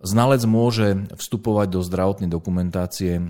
znalec 0.00 0.42
môže 0.48 1.06
vstupovať 1.14 1.68
do 1.72 1.80
zdravotnej 1.84 2.28
dokumentácie 2.32 3.20
e, 3.20 3.24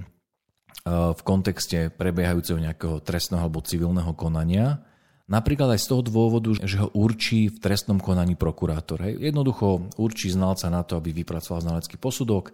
v 0.89 1.21
kontexte 1.27 1.91
prebiehajúceho 1.93 2.62
nejakého 2.62 3.03
trestného 3.03 3.45
alebo 3.45 3.62
civilného 3.62 4.15
konania 4.15 4.83
Napríklad 5.31 5.79
aj 5.79 5.81
z 5.87 5.89
toho 5.95 6.03
dôvodu, 6.03 6.50
že 6.59 6.83
ho 6.83 6.91
určí 6.91 7.47
v 7.47 7.62
trestnom 7.62 8.03
konaní 8.03 8.35
prokurátor. 8.35 8.99
Jednoducho 9.15 9.95
určí 9.95 10.27
znalca 10.27 10.67
na 10.75 10.83
to, 10.83 10.99
aby 10.99 11.15
vypracoval 11.15 11.62
znalecký 11.62 12.03
posudok, 12.03 12.50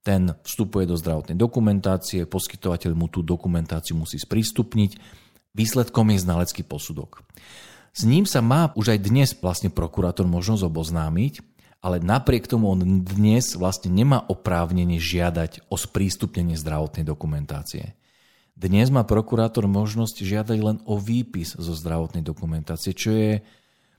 ten 0.00 0.32
vstupuje 0.40 0.88
do 0.88 0.96
zdravotnej 0.96 1.36
dokumentácie, 1.36 2.24
poskytovateľ 2.24 2.96
mu 2.96 3.12
tú 3.12 3.20
dokumentáciu 3.20 4.00
musí 4.00 4.16
sprístupniť, 4.16 4.96
výsledkom 5.52 6.08
je 6.16 6.24
znalecký 6.24 6.64
posudok. 6.64 7.20
S 7.92 8.08
ním 8.08 8.24
sa 8.24 8.40
má 8.40 8.72
už 8.72 8.96
aj 8.96 8.98
dnes 9.04 9.28
vlastne 9.36 9.68
prokurátor 9.68 10.24
možnosť 10.24 10.72
oboznámiť, 10.72 11.44
ale 11.84 12.02
napriek 12.02 12.48
tomu 12.48 12.72
on 12.72 13.04
dnes 13.04 13.54
vlastne 13.54 13.92
nemá 13.92 14.24
oprávnenie 14.26 14.98
žiadať 14.98 15.68
o 15.70 15.76
sprístupnenie 15.76 16.58
zdravotnej 16.58 17.04
dokumentácie. 17.06 17.94
Dnes 18.56 18.88
má 18.88 19.04
prokurátor 19.04 19.68
možnosť 19.68 20.24
žiadať 20.24 20.58
len 20.64 20.76
o 20.88 20.96
výpis 20.96 21.52
zo 21.60 21.76
zdravotnej 21.76 22.24
dokumentácie, 22.24 22.96
čo 22.96 23.12
je 23.12 23.32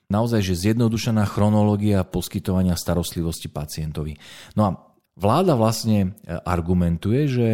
naozaj 0.10 0.42
že 0.42 0.58
zjednodušená 0.68 1.30
chronológia 1.30 2.02
poskytovania 2.02 2.74
starostlivosti 2.74 3.54
pacientovi. 3.54 4.18
No 4.58 4.62
a 4.66 4.70
vláda 5.14 5.54
vlastne 5.54 6.18
e, 6.26 6.34
argumentuje, 6.42 7.22
že 7.30 7.50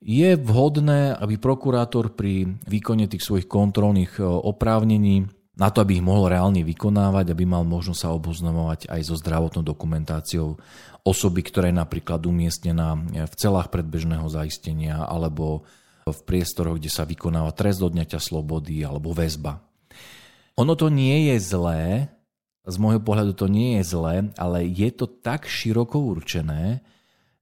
je 0.00 0.30
vhodné, 0.40 1.12
aby 1.12 1.36
prokurátor 1.36 2.16
pri 2.16 2.56
výkone 2.64 3.04
tých 3.04 3.20
svojich 3.20 3.44
kontrolných 3.44 4.16
e, 4.16 4.24
oprávnení 4.24 5.28
na 5.60 5.68
to, 5.68 5.84
aby 5.84 6.00
ich 6.00 6.04
mohol 6.04 6.32
reálne 6.32 6.64
vykonávať, 6.64 7.36
aby 7.36 7.44
mal 7.44 7.68
možnosť 7.68 8.00
sa 8.00 8.16
oboznamovať 8.16 8.88
aj 8.88 9.00
so 9.04 9.14
zdravotnou 9.20 9.60
dokumentáciou 9.60 10.56
osoby, 11.04 11.44
ktorá 11.44 11.68
je 11.68 11.76
napríklad 11.76 12.24
umiestnená 12.24 12.96
v 13.28 13.34
celách 13.36 13.68
predbežného 13.68 14.24
zaistenia 14.32 15.04
alebo 15.04 15.68
v 16.08 16.20
priestoroch, 16.24 16.80
kde 16.80 16.88
sa 16.88 17.04
vykonáva 17.04 17.52
trest 17.52 17.84
odňatia 17.84 18.16
slobody 18.16 18.80
alebo 18.80 19.12
väzba. 19.12 19.60
Ono 20.56 20.72
to 20.72 20.88
nie 20.88 21.28
je 21.28 21.36
zlé, 21.44 22.08
z 22.64 22.76
môjho 22.80 23.04
pohľadu 23.04 23.36
to 23.36 23.44
nie 23.44 23.80
je 23.80 23.84
zlé, 23.84 24.32
ale 24.40 24.64
je 24.64 24.88
to 24.96 25.04
tak 25.04 25.44
široko 25.44 26.00
určené, 26.00 26.80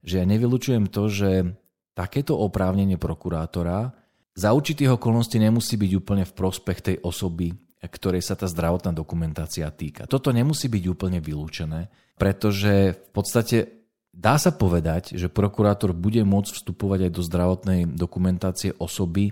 že 0.03 0.19
ja 0.19 0.25
nevylučujem 0.27 0.91
to, 0.91 1.07
že 1.07 1.55
takéto 1.95 2.35
oprávnenie 2.35 2.99
prokurátora 2.99 3.95
za 4.35 4.51
určitých 4.51 4.99
okolností 4.99 5.39
nemusí 5.39 5.75
byť 5.75 5.91
úplne 5.99 6.23
v 6.23 6.35
prospech 6.35 6.79
tej 6.79 6.95
osoby, 7.03 7.51
ktorej 7.87 8.25
sa 8.25 8.35
tá 8.35 8.49
zdravotná 8.49 8.91
dokumentácia 8.91 9.69
týka. 9.71 10.09
Toto 10.09 10.35
nemusí 10.35 10.67
byť 10.67 10.83
úplne 10.91 11.23
vylúčené, 11.23 11.87
pretože 12.19 12.97
v 12.97 13.11
podstate 13.15 13.79
Dá 14.19 14.35
sa 14.35 14.51
povedať, 14.51 15.15
že 15.15 15.31
prokurátor 15.31 15.95
bude 15.95 16.25
môcť 16.27 16.51
vstupovať 16.51 17.07
aj 17.07 17.11
do 17.13 17.21
zdravotnej 17.23 17.81
dokumentácie 17.87 18.75
osoby, 18.75 19.31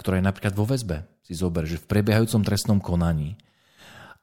ktorá 0.00 0.22
je 0.22 0.24
napríklad 0.24 0.54
vo 0.56 0.64
väzbe. 0.64 1.04
Si 1.20 1.34
zober, 1.34 1.66
že 1.66 1.76
v 1.82 1.90
prebiehajúcom 1.90 2.40
trestnom 2.46 2.78
konaní. 2.80 3.36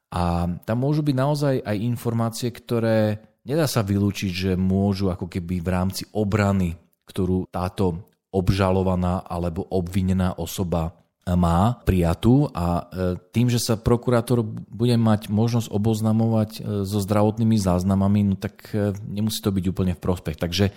A 0.10 0.50
tam 0.64 0.78
môžu 0.82 1.06
byť 1.06 1.14
naozaj 1.14 1.56
aj 1.62 1.78
informácie, 1.84 2.50
ktoré 2.50 3.20
nedá 3.46 3.70
sa 3.70 3.84
vylúčiť, 3.84 4.32
že 4.32 4.52
môžu 4.58 5.12
ako 5.12 5.30
keby 5.30 5.60
v 5.60 5.70
rámci 5.70 6.04
obrany, 6.16 6.80
ktorú 7.06 7.52
táto 7.52 8.08
obžalovaná 8.34 9.22
alebo 9.30 9.68
obvinená 9.68 10.40
osoba 10.42 10.96
má 11.24 11.80
prijatú 11.88 12.52
a 12.52 12.84
e, 12.84 13.16
tým, 13.32 13.48
že 13.48 13.56
sa 13.56 13.80
prokurátor 13.80 14.44
bude 14.68 15.00
mať 15.00 15.32
možnosť 15.32 15.72
oboznamovať 15.72 16.52
e, 16.60 16.62
so 16.84 17.00
zdravotnými 17.00 17.56
záznamami, 17.56 18.20
no 18.28 18.36
tak 18.36 18.68
e, 18.76 18.92
nemusí 19.08 19.40
to 19.40 19.56
byť 19.56 19.66
úplne 19.72 19.96
v 19.96 20.04
prospech. 20.04 20.36
Takže 20.36 20.76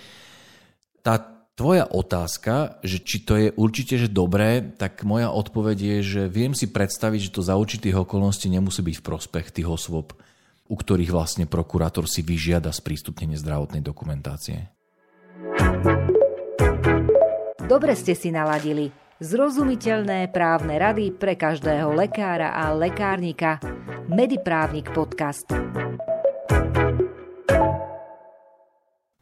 tá 1.03 1.19
tvoja 1.59 1.91
otázka, 1.91 2.79
že 2.87 3.03
či 3.03 3.27
to 3.27 3.35
je 3.35 3.49
určite 3.59 3.99
že 3.99 4.07
dobré, 4.07 4.63
tak 4.63 5.03
moja 5.03 5.35
odpoveď 5.35 5.79
je, 5.83 5.99
že 6.03 6.23
viem 6.31 6.55
si 6.55 6.71
predstaviť, 6.71 7.27
že 7.27 7.35
to 7.35 7.43
za 7.43 7.59
určitých 7.59 8.07
okolností 8.07 8.47
nemusí 8.47 8.87
byť 8.87 8.97
v 9.03 9.07
prospech 9.07 9.51
tých 9.51 9.67
osôb, 9.67 10.15
u 10.71 10.75
ktorých 10.79 11.11
vlastne 11.11 11.51
prokurátor 11.51 12.07
si 12.07 12.23
vyžiada 12.23 12.71
sprístupnenie 12.71 13.35
zdravotnej 13.35 13.83
dokumentácie. 13.83 14.71
Dobre 17.67 17.99
ste 17.99 18.15
si 18.15 18.31
naladili. 18.31 19.06
Zrozumiteľné 19.17 20.29
právne 20.29 20.77
rady 20.77 21.09
pre 21.09 21.41
každého 21.41 21.89
lekára 21.97 22.53
a 22.53 22.77
lekárnika. 22.77 23.57
Mediprávnik 24.13 24.93
podcast. 24.93 25.49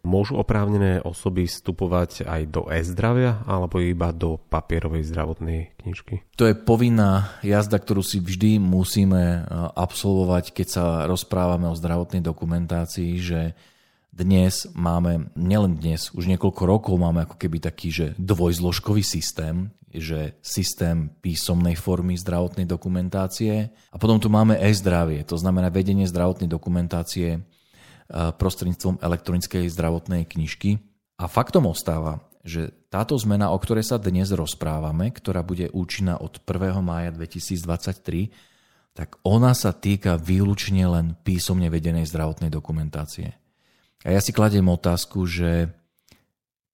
Môžu 0.03 0.35
oprávnené 0.35 0.99
osoby 0.99 1.47
vstupovať 1.47 2.27
aj 2.27 2.43
do 2.51 2.67
e-zdravia 2.75 3.47
alebo 3.47 3.79
iba 3.79 4.11
do 4.11 4.35
papierovej 4.51 5.07
zdravotnej 5.15 5.79
knižky? 5.79 6.27
To 6.43 6.51
je 6.51 6.59
povinná 6.59 7.39
jazda, 7.47 7.79
ktorú 7.79 8.03
si 8.03 8.19
vždy 8.19 8.59
musíme 8.59 9.23
e, 9.23 9.41
absolvovať, 9.79 10.59
keď 10.59 10.67
sa 10.75 10.85
rozprávame 11.07 11.71
o 11.71 11.79
zdravotnej 11.79 12.19
dokumentácii, 12.19 13.13
že 13.23 13.55
dnes 14.15 14.71
máme, 14.79 15.35
nielen 15.35 15.75
dnes, 15.75 16.15
už 16.15 16.31
niekoľko 16.31 16.63
rokov 16.63 16.95
máme 16.95 17.27
ako 17.27 17.35
keby 17.35 17.59
taký, 17.59 17.91
že 17.91 18.07
dvojzložkový 18.15 19.03
systém, 19.03 19.75
že 19.91 20.39
systém 20.39 21.11
písomnej 21.19 21.75
formy 21.75 22.15
zdravotnej 22.15 22.67
dokumentácie 22.67 23.75
a 23.91 23.97
potom 23.99 24.23
tu 24.23 24.31
máme 24.31 24.55
e-zdravie, 24.59 25.27
to 25.27 25.35
znamená 25.35 25.71
vedenie 25.75 26.07
zdravotnej 26.07 26.47
dokumentácie 26.47 27.29
e, 27.35 27.41
prostredníctvom 28.11 29.03
elektronickej 29.03 29.67
zdravotnej 29.71 30.23
knižky. 30.31 30.79
A 31.19 31.31
faktom 31.31 31.71
ostáva, 31.71 32.23
že 32.43 32.75
táto 32.91 33.15
zmena, 33.19 33.51
o 33.51 33.59
ktorej 33.59 33.87
sa 33.87 34.03
dnes 34.03 34.31
rozprávame, 34.31 35.11
ktorá 35.11 35.43
bude 35.43 35.71
účinná 35.71 36.19
od 36.19 36.39
1. 36.43 36.83
mája 36.83 37.11
2023, 37.15 38.31
tak 38.95 39.19
ona 39.27 39.55
sa 39.59 39.75
týka 39.75 40.15
výlučne 40.15 40.87
len 40.87 41.19
písomne 41.27 41.67
vedenej 41.67 42.07
zdravotnej 42.07 42.51
dokumentácie. 42.51 43.44
A 44.05 44.13
ja 44.13 44.21
si 44.21 44.37
kladiem 44.37 44.69
otázku, 44.69 45.25
že 45.25 45.73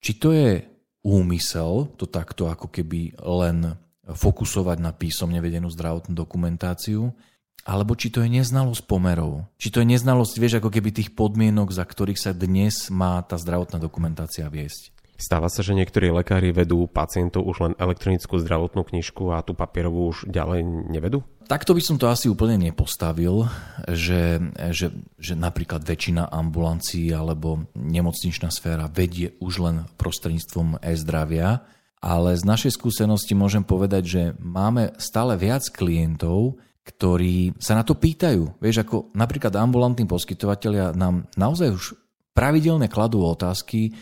či 0.03 0.19
to 0.19 0.35
je 0.35 0.67
úmysel 1.07 1.89
to 1.97 2.05
takto 2.05 2.51
ako 2.51 2.69
keby 2.69 3.15
len 3.23 3.79
fokusovať 4.05 4.79
na 4.83 4.91
písomne 4.91 5.39
vedenú 5.39 5.71
zdravotnú 5.71 6.13
dokumentáciu, 6.13 7.15
alebo 7.63 7.95
či 7.95 8.11
to 8.11 8.25
je 8.25 8.29
neznalosť 8.29 8.83
pomerov. 8.89 9.47
Či 9.61 9.71
to 9.71 9.79
je 9.85 9.87
neznalosť, 9.95 10.35
vieš, 10.41 10.55
ako 10.59 10.73
keby 10.73 10.91
tých 10.91 11.15
podmienok, 11.15 11.71
za 11.71 11.85
ktorých 11.85 12.19
sa 12.19 12.33
dnes 12.35 12.89
má 12.91 13.21
tá 13.23 13.37
zdravotná 13.39 13.79
dokumentácia 13.79 14.49
viesť. 14.49 14.91
Stáva 15.21 15.53
sa, 15.53 15.61
že 15.61 15.77
niektorí 15.77 16.09
lekári 16.09 16.49
vedú 16.49 16.89
pacientov 16.89 17.45
už 17.45 17.57
len 17.61 17.73
elektronickú 17.77 18.41
zdravotnú 18.41 18.89
knižku 18.89 19.29
a 19.37 19.45
tú 19.45 19.53
papierovú 19.53 20.17
už 20.17 20.25
ďalej 20.33 20.65
nevedú? 20.89 21.21
Takto 21.45 21.77
by 21.77 21.83
som 21.85 22.01
to 22.01 22.09
asi 22.09 22.33
úplne 22.33 22.57
nepostavil, 22.57 23.45
že, 23.85 24.41
že, 24.73 24.89
že 25.21 25.35
napríklad 25.37 25.85
väčšina 25.85 26.33
ambulancií 26.33 27.13
alebo 27.13 27.69
nemocničná 27.77 28.49
sféra 28.49 28.89
vedie 28.89 29.37
už 29.45 29.61
len 29.61 29.77
prostredníctvom 30.01 30.81
e-zdravia, 30.81 31.69
ale 32.01 32.33
z 32.33 32.49
našej 32.49 32.81
skúsenosti 32.81 33.37
môžem 33.37 33.61
povedať, 33.61 34.03
že 34.09 34.23
máme 34.41 34.97
stále 34.97 35.37
viac 35.37 35.69
klientov, 35.69 36.57
ktorí 36.81 37.61
sa 37.61 37.77
na 37.77 37.85
to 37.85 37.93
pýtajú. 37.93 38.57
Vieš, 38.57 38.89
ako 38.89 39.13
napríklad 39.13 39.53
ambulantní 39.53 40.09
poskytovateľia 40.09 40.97
nám 40.97 41.29
naozaj 41.37 41.69
už 41.77 41.85
pravidelne 42.33 42.89
kladú 42.89 43.21
otázky, 43.21 43.93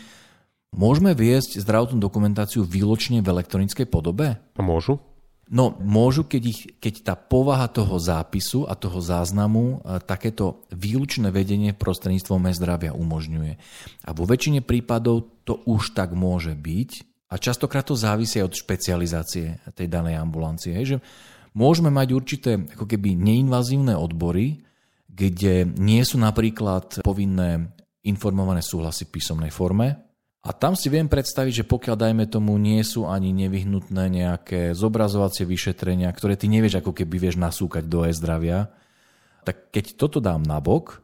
Môžeme 0.69 1.17
viesť 1.17 1.59
zdravotnú 1.59 1.97
dokumentáciu 1.97 2.61
výločne 2.61 3.25
v 3.25 3.31
elektronickej 3.33 3.89
podobe? 3.89 4.37
A 4.37 4.61
môžu? 4.61 5.01
No, 5.49 5.73
môžu, 5.81 6.29
keď, 6.29 6.43
ich, 6.45 6.61
keď 6.77 6.93
tá 7.01 7.13
povaha 7.17 7.65
toho 7.65 7.97
zápisu 7.97 8.69
a 8.69 8.77
toho 8.77 9.01
záznamu 9.01 9.81
e, 9.81 9.97
takéto 10.05 10.61
výlučné 10.69 11.33
vedenie 11.33 11.73
prostredníctvom 11.73 12.53
zdravia 12.53 12.93
umožňuje. 12.93 13.53
A 14.05 14.09
vo 14.13 14.29
väčšine 14.29 14.61
prípadov 14.61 15.41
to 15.49 15.57
už 15.65 15.97
tak 15.97 16.13
môže 16.13 16.53
byť 16.53 16.91
a 17.33 17.41
častokrát 17.41 17.81
to 17.81 17.97
závisí 17.97 18.37
od 18.45 18.53
špecializácie 18.53 19.57
tej 19.73 19.87
danej 19.89 20.21
ambulancie. 20.21 20.77
Hej, 20.77 20.85
že 20.85 20.97
môžeme 21.57 21.89
mať 21.89 22.07
určité 22.13 22.51
ako 22.77 22.85
keby 22.85 23.17
neinvazívne 23.17 23.97
odbory, 23.97 24.61
kde 25.09 25.65
nie 25.81 26.05
sú 26.05 26.21
napríklad 26.21 27.01
povinné 27.01 27.73
informované 28.05 28.61
súhlasy 28.61 29.09
v 29.09 29.17
písomnej 29.17 29.49
forme, 29.49 30.08
a 30.39 30.55
tam 30.55 30.71
si 30.71 30.87
viem 30.87 31.11
predstaviť, 31.11 31.63
že 31.63 31.67
pokiaľ 31.67 31.95
dajme 31.99 32.25
tomu 32.31 32.55
nie 32.55 32.79
sú 32.87 33.03
ani 33.03 33.35
nevyhnutné 33.35 34.07
nejaké 34.07 34.71
zobrazovacie 34.71 35.43
vyšetrenia, 35.43 36.07
ktoré 36.15 36.39
ty 36.39 36.47
nevieš 36.47 36.79
ako 36.79 36.95
keby 36.95 37.19
vieš 37.19 37.35
nasúkať 37.35 37.83
do 37.83 38.07
e-zdravia, 38.07 38.71
Tak 39.43 39.71
keď 39.71 39.85
toto 39.99 40.19
dám 40.23 40.43
na 40.43 40.63
bok, 40.63 41.03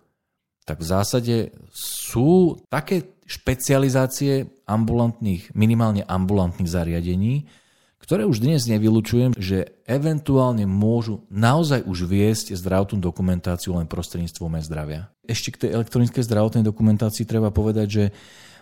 tak 0.63 0.79
v 0.79 0.87
zásade 0.87 1.35
sú 1.75 2.59
také 2.71 3.15
špecializácie 3.25 4.49
ambulantných, 4.69 5.51
minimálne 5.57 6.05
ambulantných 6.05 6.69
zariadení, 6.69 7.49
ktoré 7.97 8.21
už 8.21 8.37
dnes 8.37 8.69
nevylučujem, 8.69 9.33
že 9.33 9.81
eventuálne 9.89 10.69
môžu 10.69 11.25
naozaj 11.33 11.89
už 11.89 12.05
viesť 12.05 12.53
zdravotnú 12.53 13.01
dokumentáciu 13.01 13.73
len 13.73 13.89
prostredníctvom 13.89 14.61
e-zdravia. 14.61 15.09
Ešte 15.25 15.49
k 15.49 15.59
tej 15.65 15.69
elektronickej 15.81 16.21
zdravotnej 16.21 16.61
dokumentácii 16.61 17.25
treba 17.25 17.49
povedať, 17.49 17.87
že 17.89 18.03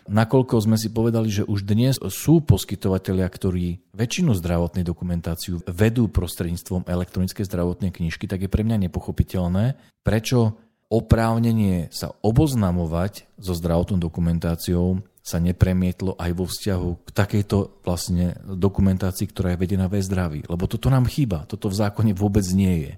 nakoľko 0.07 0.55
sme 0.63 0.77
si 0.79 0.91
povedali, 0.91 1.29
že 1.31 1.47
už 1.47 1.63
dnes 1.67 1.95
sú 1.99 2.43
poskytovateľia, 2.43 3.27
ktorí 3.27 3.65
väčšinu 3.95 4.35
zdravotnej 4.37 4.83
dokumentáciu 4.83 5.63
vedú 5.67 6.11
prostredníctvom 6.11 6.87
elektronickej 6.87 7.45
zdravotnej 7.47 7.91
knižky, 7.91 8.27
tak 8.27 8.45
je 8.45 8.49
pre 8.51 8.63
mňa 8.67 8.89
nepochopiteľné, 8.89 9.79
prečo 10.03 10.59
oprávnenie 10.93 11.89
sa 11.89 12.13
oboznamovať 12.21 13.25
so 13.41 13.57
zdravotnou 13.57 13.97
dokumentáciou 13.97 15.01
sa 15.23 15.39
nepremietlo 15.39 16.19
aj 16.19 16.31
vo 16.35 16.45
vzťahu 16.45 16.89
k 17.07 17.09
takejto 17.15 17.57
vlastne 17.87 18.35
dokumentácii, 18.43 19.31
ktorá 19.31 19.55
je 19.55 19.61
vedená 19.63 19.87
ve 19.87 20.03
zdraví. 20.03 20.43
Lebo 20.51 20.67
toto 20.67 20.91
nám 20.91 21.07
chýba, 21.07 21.47
toto 21.47 21.71
v 21.71 21.79
zákone 21.79 22.11
vôbec 22.11 22.43
nie 22.51 22.85
je. 22.85 22.93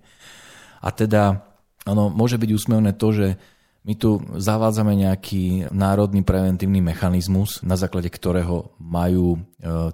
A 0.82 0.90
teda, 0.90 1.46
ono 1.86 2.10
môže 2.10 2.42
byť 2.42 2.50
úsmevné 2.50 2.98
to, 2.98 3.14
že 3.14 3.28
my 3.86 3.94
tu 3.94 4.18
zavádzame 4.18 4.98
nejaký 4.98 5.70
národný 5.70 6.26
preventívny 6.26 6.82
mechanizmus, 6.82 7.62
na 7.62 7.78
základe 7.78 8.10
ktorého 8.10 8.74
majú 8.82 9.38
e, 9.38 9.40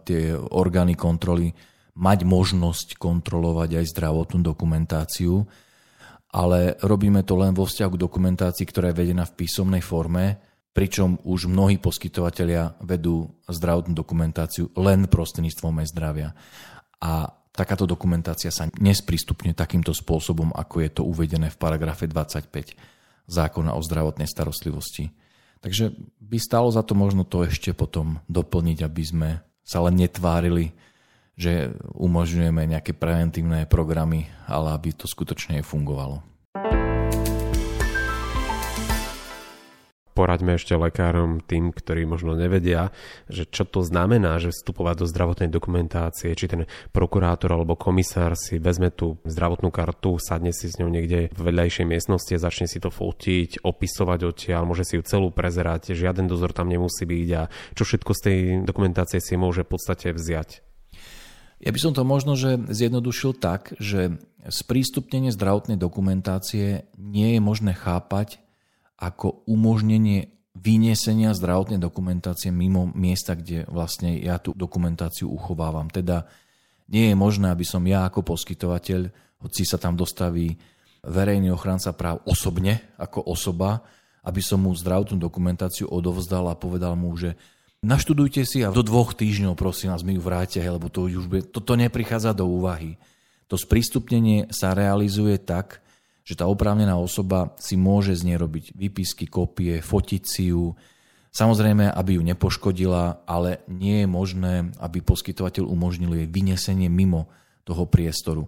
tie 0.07 0.31
orgány 0.31 0.95
kontroly 0.95 1.51
mať 1.99 2.23
možnosť 2.23 2.95
kontrolovať 2.95 3.83
aj 3.83 3.85
zdravotnú 3.91 4.39
dokumentáciu, 4.47 5.43
ale 6.31 6.79
robíme 6.79 7.27
to 7.27 7.35
len 7.35 7.51
vo 7.51 7.67
vzťahu 7.67 7.91
k 7.91 8.03
dokumentácii, 8.07 8.63
ktorá 8.63 8.95
je 8.95 8.99
vedená 9.03 9.27
v 9.27 9.35
písomnej 9.43 9.83
forme, 9.83 10.39
pričom 10.71 11.19
už 11.27 11.51
mnohí 11.51 11.75
poskytovateľia 11.75 12.79
vedú 12.87 13.27
zdravotnú 13.51 13.91
dokumentáciu 13.91 14.71
len 14.79 15.11
prostredníctvom 15.11 15.83
zdravia. 15.83 16.31
A 17.03 17.27
takáto 17.51 17.83
dokumentácia 17.83 18.55
sa 18.55 18.71
nesprístupňuje 18.71 19.51
takýmto 19.51 19.91
spôsobom, 19.91 20.55
ako 20.55 20.75
je 20.79 20.89
to 20.95 21.03
uvedené 21.03 21.51
v 21.51 21.59
paragrafe 21.59 22.07
25 22.07 22.47
zákona 23.31 23.71
o 23.73 23.81
zdravotnej 23.81 24.27
starostlivosti. 24.27 25.15
Takže 25.63 25.95
by 26.19 26.37
stalo 26.41 26.67
za 26.73 26.83
to 26.83 26.97
možno 26.97 27.23
to 27.23 27.47
ešte 27.47 27.71
potom 27.71 28.19
doplniť, 28.27 28.77
aby 28.83 29.03
sme 29.05 29.29
sa 29.61 29.79
len 29.87 29.95
netvárili, 29.95 30.75
že 31.39 31.71
umožňujeme 31.95 32.67
nejaké 32.67 32.91
preventívne 32.91 33.63
programy, 33.65 34.27
ale 34.45 34.75
aby 34.75 34.91
to 34.91 35.07
skutočne 35.07 35.63
fungovalo. 35.63 36.30
Poraďme 40.11 40.59
ešte 40.59 40.75
lekárom, 40.75 41.39
tým, 41.43 41.71
ktorí 41.71 42.03
možno 42.05 42.35
nevedia, 42.35 42.91
že 43.31 43.47
čo 43.47 43.63
to 43.63 43.81
znamená, 43.81 44.37
že 44.37 44.51
vstupovať 44.51 44.95
do 45.03 45.05
zdravotnej 45.07 45.49
dokumentácie, 45.49 46.35
či 46.35 46.45
ten 46.51 46.67
prokurátor 46.91 47.55
alebo 47.55 47.79
komisár 47.79 48.35
si 48.35 48.59
vezme 48.59 48.91
tú 48.91 49.19
zdravotnú 49.23 49.71
kartu, 49.71 50.19
sadne 50.19 50.51
si 50.51 50.67
s 50.67 50.77
ňou 50.77 50.91
niekde 50.91 51.31
v 51.31 51.41
vedľajšej 51.41 51.85
miestnosti 51.87 52.31
a 52.35 52.43
začne 52.43 52.67
si 52.67 52.83
to 52.83 52.91
fotiť, 52.91 53.63
opisovať 53.63 54.19
odtiaľ, 54.27 54.67
môže 54.67 54.83
si 54.83 54.99
ju 54.99 55.03
celú 55.03 55.31
prezerať, 55.31 55.95
žiaden 55.95 56.27
dozor 56.27 56.51
tam 56.51 56.67
nemusí 56.67 57.07
byť 57.07 57.29
a 57.35 57.49
čo 57.73 57.83
všetko 57.87 58.11
z 58.11 58.21
tej 58.21 58.37
dokumentácie 58.67 59.19
si 59.23 59.39
môže 59.39 59.63
v 59.63 59.71
podstate 59.73 60.11
vziať. 60.11 60.71
Ja 61.61 61.69
by 61.69 61.77
som 61.77 61.93
to 61.93 62.01
možno, 62.01 62.33
že 62.33 62.57
zjednodušil 62.57 63.37
tak, 63.37 63.77
že 63.77 64.17
sprístupnenie 64.49 65.29
zdravotnej 65.29 65.77
dokumentácie 65.77 66.89
nie 66.97 67.37
je 67.37 67.41
možné 67.41 67.77
chápať 67.77 68.41
ako 69.01 69.49
umožnenie 69.49 70.29
vyniesenia 70.53 71.33
zdravotnej 71.33 71.81
dokumentácie 71.81 72.53
mimo 72.53 72.93
miesta, 72.93 73.33
kde 73.33 73.65
vlastne 73.65 74.13
ja 74.21 74.37
tú 74.37 74.53
dokumentáciu 74.53 75.25
uchovávam. 75.25 75.89
Teda 75.89 76.29
nie 76.91 77.09
je 77.09 77.15
možné, 77.17 77.49
aby 77.49 77.65
som 77.65 77.81
ja 77.87 78.05
ako 78.05 78.21
poskytovateľ, 78.21 79.09
hoci 79.41 79.63
sa 79.65 79.81
tam 79.81 79.97
dostaví 79.97 80.53
verejný 81.01 81.49
ochranca 81.49 81.97
práv 81.97 82.21
osobne, 82.29 82.93
ako 83.01 83.25
osoba, 83.25 83.81
aby 84.21 84.37
som 84.37 84.61
mu 84.61 84.69
zdravotnú 84.77 85.17
dokumentáciu 85.17 85.89
odovzdal 85.89 86.45
a 86.45 86.59
povedal 86.59 86.93
mu, 86.93 87.09
že 87.17 87.33
naštudujte 87.81 88.45
si 88.45 88.61
a 88.61 88.69
do 88.69 88.85
dvoch 88.85 89.17
týždňov 89.17 89.57
prosím 89.57 89.97
vás 89.97 90.05
mi 90.05 90.13
ju 90.13 90.21
vráte, 90.21 90.61
lebo 90.61 90.93
to 90.93 91.09
už 91.09 91.25
bude, 91.25 91.43
toto 91.49 91.73
neprichádza 91.73 92.37
do 92.37 92.45
úvahy. 92.45 93.01
To 93.49 93.57
sprístupnenie 93.57 94.53
sa 94.53 94.77
realizuje 94.77 95.41
tak, 95.41 95.81
že 96.21 96.37
tá 96.37 96.45
oprávnená 96.45 96.95
osoba 96.97 97.53
si 97.57 97.73
môže 97.75 98.13
z 98.13 98.33
nej 98.33 98.37
robiť 98.37 98.77
výpisky, 98.77 99.25
kopie, 99.25 99.81
fotiť 99.81 100.23
si 100.23 100.53
ju, 100.53 100.77
samozrejme, 101.33 101.89
aby 101.89 102.17
ju 102.17 102.21
nepoškodila, 102.21 103.25
ale 103.25 103.65
nie 103.65 104.05
je 104.05 104.07
možné, 104.07 104.53
aby 104.77 105.01
poskytovateľ 105.01 105.65
umožnil 105.65 106.13
jej 106.13 106.27
vynesenie 106.29 106.87
mimo 106.87 107.29
toho 107.65 107.89
priestoru. 107.89 108.45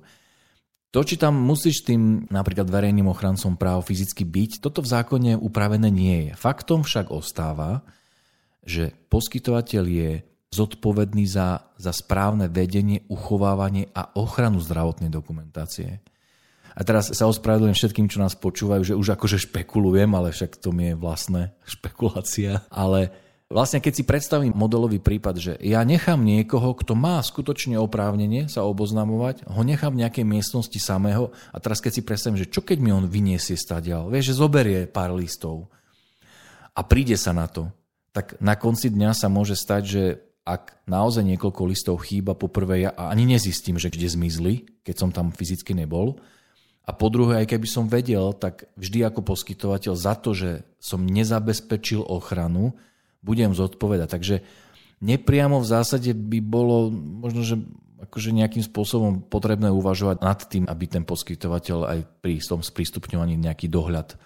To, 0.94 1.02
či 1.02 1.18
tam 1.18 1.34
musíš 1.42 1.82
tým 1.82 2.30
napríklad 2.30 2.70
verejným 2.70 3.10
ochrancom 3.10 3.58
práv 3.58 3.82
fyzicky 3.90 4.30
byť, 4.30 4.62
toto 4.62 4.86
v 4.86 4.92
zákone 4.94 5.42
upravené 5.42 5.90
nie 5.90 6.30
je. 6.30 6.32
Faktom 6.38 6.86
však 6.86 7.10
ostáva, 7.10 7.82
že 8.62 8.94
poskytovateľ 9.10 9.84
je 9.90 10.22
zodpovedný 10.54 11.26
za, 11.26 11.74
za 11.82 11.90
správne 11.90 12.46
vedenie, 12.46 13.02
uchovávanie 13.10 13.90
a 13.90 14.14
ochranu 14.14 14.62
zdravotnej 14.62 15.10
dokumentácie. 15.10 16.06
A 16.74 16.82
teraz 16.82 17.14
sa 17.14 17.30
ospravedlňujem 17.30 17.78
všetkým, 17.78 18.08
čo 18.10 18.18
nás 18.18 18.34
počúvajú, 18.34 18.82
že 18.82 18.98
už 18.98 19.14
akože 19.14 19.46
špekulujem, 19.50 20.10
ale 20.18 20.34
však 20.34 20.58
to 20.58 20.74
mi 20.74 20.94
je 20.94 20.96
vlastné 20.98 21.54
špekulácia. 21.74 22.66
Ale 22.74 23.14
vlastne 23.54 23.78
keď 23.78 23.94
si 23.94 24.04
predstavím 24.04 24.58
modelový 24.58 24.98
prípad, 24.98 25.36
že 25.38 25.54
ja 25.62 25.86
nechám 25.86 26.26
niekoho, 26.26 26.74
kto 26.74 26.98
má 26.98 27.22
skutočne 27.22 27.78
oprávnenie 27.78 28.50
sa 28.50 28.66
oboznamovať, 28.66 29.46
ho 29.46 29.62
nechám 29.62 29.94
v 29.94 30.02
nejakej 30.06 30.26
miestnosti 30.26 30.80
samého 30.82 31.30
a 31.54 31.58
teraz 31.62 31.78
keď 31.78 31.92
si 31.94 32.02
predstavím, 32.02 32.42
že 32.42 32.50
čo 32.50 32.66
keď 32.66 32.82
mi 32.82 32.90
on 32.90 33.06
vyniesie 33.06 33.54
stadial, 33.54 34.10
vieš, 34.10 34.34
že 34.34 34.42
zoberie 34.42 34.90
pár 34.90 35.14
listov 35.14 35.70
a 36.74 36.82
príde 36.82 37.14
sa 37.14 37.30
na 37.38 37.46
to, 37.46 37.70
tak 38.14 38.38
na 38.42 38.58
konci 38.58 38.90
dňa 38.90 39.14
sa 39.14 39.30
môže 39.30 39.54
stať, 39.54 39.84
že 39.86 40.04
ak 40.44 40.84
naozaj 40.86 41.24
niekoľko 41.24 41.62
listov 41.66 42.04
chýba, 42.04 42.36
poprvé 42.36 42.90
ja 42.90 42.92
ani 42.94 43.24
nezistím, 43.24 43.80
že 43.80 43.88
kde 43.88 44.12
zmizli, 44.12 44.54
keď 44.84 44.96
som 45.00 45.10
tam 45.10 45.32
fyzicky 45.32 45.72
nebol, 45.72 46.20
a 46.84 46.92
po 46.92 47.08
druhé, 47.08 47.44
aj 47.44 47.56
keby 47.56 47.68
som 47.68 47.88
vedel, 47.88 48.36
tak 48.36 48.68
vždy 48.76 49.08
ako 49.08 49.24
poskytovateľ 49.24 49.94
za 49.96 50.14
to, 50.20 50.36
že 50.36 50.68
som 50.84 51.08
nezabezpečil 51.08 52.04
ochranu, 52.04 52.76
budem 53.24 53.56
zodpovedať. 53.56 54.08
Takže 54.12 54.36
nepriamo 55.00 55.64
v 55.64 55.70
zásade 55.72 56.12
by 56.12 56.40
bolo 56.44 56.92
možno, 56.92 57.42
že 57.48 57.56
akože 58.04 58.36
nejakým 58.36 58.68
spôsobom 58.68 59.24
potrebné 59.24 59.72
uvažovať 59.72 60.18
nad 60.20 60.40
tým, 60.44 60.68
aby 60.68 60.86
ten 60.92 61.08
poskytovateľ 61.08 61.78
aj 61.88 62.00
pri 62.20 62.44
tom 62.44 62.60
sprístupňovaní 62.60 63.40
nejaký 63.40 63.72
dohľad 63.72 64.20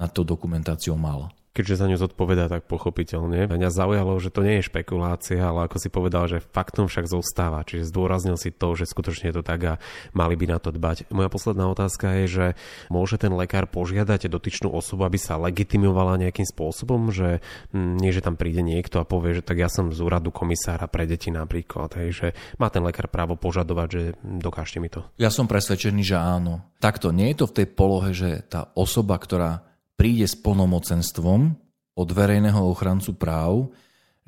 nad 0.00 0.10
tou 0.16 0.24
dokumentáciou 0.24 0.96
mal 0.96 1.28
keďže 1.58 1.74
za 1.74 1.90
ňu 1.90 1.98
zodpovedá 1.98 2.46
tak 2.46 2.70
pochopiteľne. 2.70 3.50
Mňa 3.50 3.74
zaujalo, 3.74 4.14
že 4.22 4.30
to 4.30 4.46
nie 4.46 4.62
je 4.62 4.70
špekulácia, 4.70 5.42
ale 5.42 5.66
ako 5.66 5.82
si 5.82 5.90
povedal, 5.90 6.30
že 6.30 6.38
faktom 6.38 6.86
však 6.86 7.10
zostáva. 7.10 7.66
Čiže 7.66 7.90
zdôraznil 7.90 8.38
si 8.38 8.54
to, 8.54 8.78
že 8.78 8.86
skutočne 8.86 9.34
je 9.34 9.36
to 9.36 9.42
tak 9.42 9.60
a 9.66 9.74
mali 10.14 10.38
by 10.38 10.54
na 10.54 10.62
to 10.62 10.70
dbať. 10.70 11.10
Moja 11.10 11.26
posledná 11.26 11.66
otázka 11.66 12.22
je, 12.22 12.26
že 12.30 12.46
môže 12.94 13.18
ten 13.18 13.34
lekár 13.34 13.66
požiadať 13.66 14.30
dotyčnú 14.30 14.70
osobu, 14.70 15.02
aby 15.02 15.18
sa 15.18 15.34
legitimovala 15.34 16.22
nejakým 16.22 16.46
spôsobom, 16.46 17.10
že 17.10 17.42
hm, 17.74 17.98
nie, 17.98 18.14
že 18.14 18.22
tam 18.22 18.38
príde 18.38 18.62
niekto 18.62 19.02
a 19.02 19.08
povie, 19.08 19.34
že 19.34 19.42
tak 19.42 19.58
ja 19.58 19.66
som 19.66 19.90
z 19.90 19.98
úradu 19.98 20.30
komisára 20.30 20.86
pre 20.86 21.10
deti 21.10 21.34
napríklad, 21.34 21.98
hej, 21.98 22.08
že 22.14 22.26
má 22.62 22.70
ten 22.70 22.86
lekár 22.86 23.10
právo 23.10 23.34
požadovať, 23.34 23.88
že 23.90 24.02
dokážte 24.22 24.78
mi 24.78 24.86
to. 24.86 25.02
Ja 25.18 25.34
som 25.34 25.50
presvedčený, 25.50 26.06
že 26.06 26.14
áno. 26.14 26.62
Takto, 26.78 27.10
nie 27.10 27.34
je 27.34 27.42
to 27.42 27.50
v 27.50 27.56
tej 27.58 27.66
polohe, 27.66 28.14
že 28.14 28.46
tá 28.46 28.70
osoba, 28.78 29.18
ktorá 29.18 29.66
príde 29.98 30.24
s 30.24 30.38
plnomocenstvom 30.38 31.58
od 31.98 32.08
verejného 32.14 32.62
ochrancu 32.62 33.18
práv, 33.18 33.74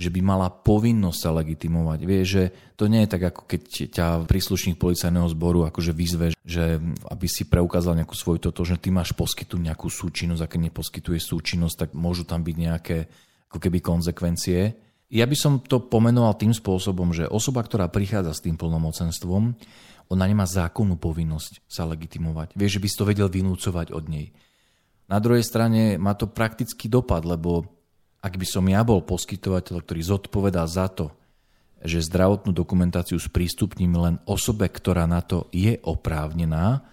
že 0.01 0.09
by 0.09 0.21
mala 0.25 0.49
povinnosť 0.49 1.19
sa 1.21 1.31
legitimovať. 1.37 1.99
Vie, 2.09 2.25
že 2.25 2.43
to 2.73 2.89
nie 2.89 3.05
je 3.05 3.13
tak, 3.13 3.31
ako 3.31 3.45
keď 3.45 3.63
ťa 3.93 4.07
príslušník 4.25 4.81
policajného 4.81 5.29
zboru 5.29 5.69
akože 5.69 5.93
vyzve, 5.93 6.33
že 6.41 6.81
aby 7.13 7.27
si 7.29 7.45
preukázal 7.45 8.01
nejakú 8.01 8.17
svoju 8.17 8.49
toto, 8.49 8.65
že 8.65 8.81
ty 8.81 8.89
máš 8.89 9.13
poskytnúť 9.13 9.61
nejakú 9.61 9.93
súčinnosť, 9.93 10.41
a 10.41 10.49
keď 10.49 10.61
neposkytuje 10.73 11.21
súčinnosť, 11.21 11.77
tak 11.77 11.91
môžu 11.93 12.25
tam 12.25 12.41
byť 12.41 12.57
nejaké 12.57 12.99
ako 13.53 13.59
keby 13.61 13.79
konzekvencie. 13.85 14.73
Ja 15.13 15.29
by 15.29 15.37
som 15.37 15.61
to 15.61 15.85
pomenoval 15.85 16.33
tým 16.41 16.57
spôsobom, 16.57 17.13
že 17.13 17.29
osoba, 17.29 17.61
ktorá 17.61 17.93
prichádza 17.93 18.33
s 18.33 18.41
tým 18.41 18.57
plnomocenstvom, 18.57 19.53
ona 20.11 20.25
nemá 20.25 20.49
zákonnú 20.49 20.97
povinnosť 20.97 21.61
sa 21.69 21.85
legitimovať. 21.85 22.57
Vie, 22.57 22.73
že 22.73 22.81
by 22.81 22.89
si 22.89 22.97
to 22.97 23.05
vedel 23.05 23.29
vynúcovať 23.29 23.93
od 23.93 24.09
nej. 24.09 24.33
Na 25.11 25.19
druhej 25.19 25.43
strane 25.43 25.99
má 25.99 26.15
to 26.15 26.31
praktický 26.31 26.87
dopad, 26.87 27.27
lebo 27.27 27.67
ak 28.23 28.39
by 28.39 28.47
som 28.47 28.63
ja 28.71 28.87
bol 28.87 29.03
poskytovateľ, 29.03 29.83
ktorý 29.83 30.01
zodpovedá 30.07 30.63
za 30.71 30.87
to, 30.87 31.11
že 31.83 32.07
zdravotnú 32.07 32.55
dokumentáciu 32.55 33.19
sprístupním 33.19 33.97
len 33.97 34.15
osobe, 34.29 34.71
ktorá 34.71 35.11
na 35.11 35.25
to 35.25 35.51
je 35.51 35.81
oprávnená, 35.83 36.87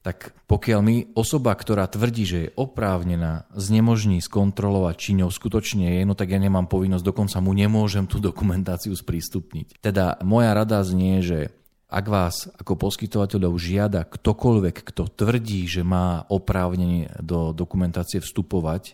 tak 0.00 0.32
pokiaľ 0.48 0.80
mi 0.80 0.96
osoba, 1.12 1.52
ktorá 1.52 1.84
tvrdí, 1.84 2.24
že 2.24 2.38
je 2.48 2.54
oprávnená, 2.56 3.44
znemožní 3.52 4.24
skontrolovať, 4.24 4.94
či 4.96 5.10
ňou 5.20 5.28
skutočne 5.28 6.00
je, 6.00 6.08
no 6.08 6.16
tak 6.16 6.32
ja 6.32 6.40
nemám 6.40 6.64
povinnosť, 6.64 7.04
dokonca 7.04 7.36
mu 7.44 7.52
nemôžem 7.52 8.08
tú 8.08 8.16
dokumentáciu 8.16 8.96
sprístupniť. 8.96 9.84
Teda 9.84 10.16
moja 10.24 10.56
rada 10.56 10.80
znie, 10.80 11.20
že 11.20 11.52
ak 11.88 12.04
vás 12.04 12.52
ako 12.60 12.76
poskytovateľov 12.76 13.56
žiada 13.56 14.04
ktokoľvek, 14.04 14.92
kto 14.92 15.08
tvrdí, 15.08 15.64
že 15.64 15.80
má 15.80 16.28
oprávnenie 16.28 17.08
do 17.24 17.56
dokumentácie 17.56 18.20
vstupovať, 18.20 18.92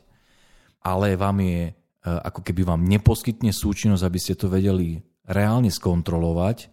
ale 0.79 1.19
vám 1.19 1.43
je, 1.43 1.63
e, 1.69 1.73
ako 2.07 2.41
keby 2.47 2.63
vám 2.63 2.87
neposkytne 2.87 3.51
súčinnosť, 3.51 4.05
aby 4.07 4.19
ste 4.23 4.39
to 4.39 4.47
vedeli 4.47 5.03
reálne 5.27 5.75
skontrolovať, 5.75 6.71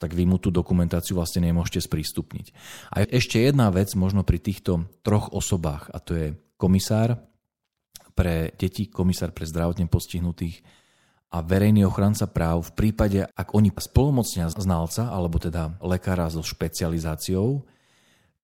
tak 0.00 0.16
vy 0.16 0.24
mu 0.26 0.40
tú 0.40 0.48
dokumentáciu 0.50 1.14
vlastne 1.20 1.46
nemôžete 1.46 1.84
sprístupniť. 1.84 2.46
A 2.90 3.06
ešte 3.06 3.38
jedna 3.38 3.68
vec 3.70 3.92
možno 3.94 4.24
pri 4.24 4.40
týchto 4.40 4.88
troch 5.04 5.30
osobách, 5.30 5.92
a 5.92 6.00
to 6.00 6.16
je 6.16 6.26
komisár 6.56 7.20
pre 8.16 8.50
deti, 8.56 8.88
komisár 8.88 9.36
pre 9.36 9.44
zdravotne 9.44 9.86
postihnutých 9.86 10.64
a 11.32 11.40
verejný 11.40 11.88
ochranca 11.88 12.28
práv 12.28 12.68
v 12.68 12.72
prípade, 12.76 13.24
ak 13.24 13.56
oni 13.56 13.72
spolumocnia 13.72 14.52
znalca, 14.52 15.08
alebo 15.08 15.40
teda 15.40 15.80
lekára 15.80 16.28
so 16.28 16.44
špecializáciou, 16.44 17.64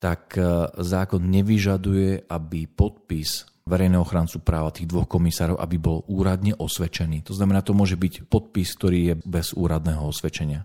tak 0.01 0.41
e, 0.41 0.73
zákon 0.81 1.21
nevyžaduje, 1.21 2.25
aby 2.33 2.65
podpis 2.65 3.45
verejného 3.69 4.01
ochrancu 4.01 4.41
práva 4.41 4.73
tých 4.73 4.89
dvoch 4.89 5.05
komisárov, 5.05 5.61
aby 5.61 5.77
bol 5.77 6.01
úradne 6.09 6.57
osvedčený. 6.57 7.29
To 7.29 7.37
znamená, 7.37 7.61
to 7.61 7.77
môže 7.77 8.01
byť 8.01 8.25
podpis, 8.33 8.73
ktorý 8.73 9.01
je 9.13 9.15
bez 9.29 9.53
úradného 9.53 10.01
osvedčenia. 10.09 10.65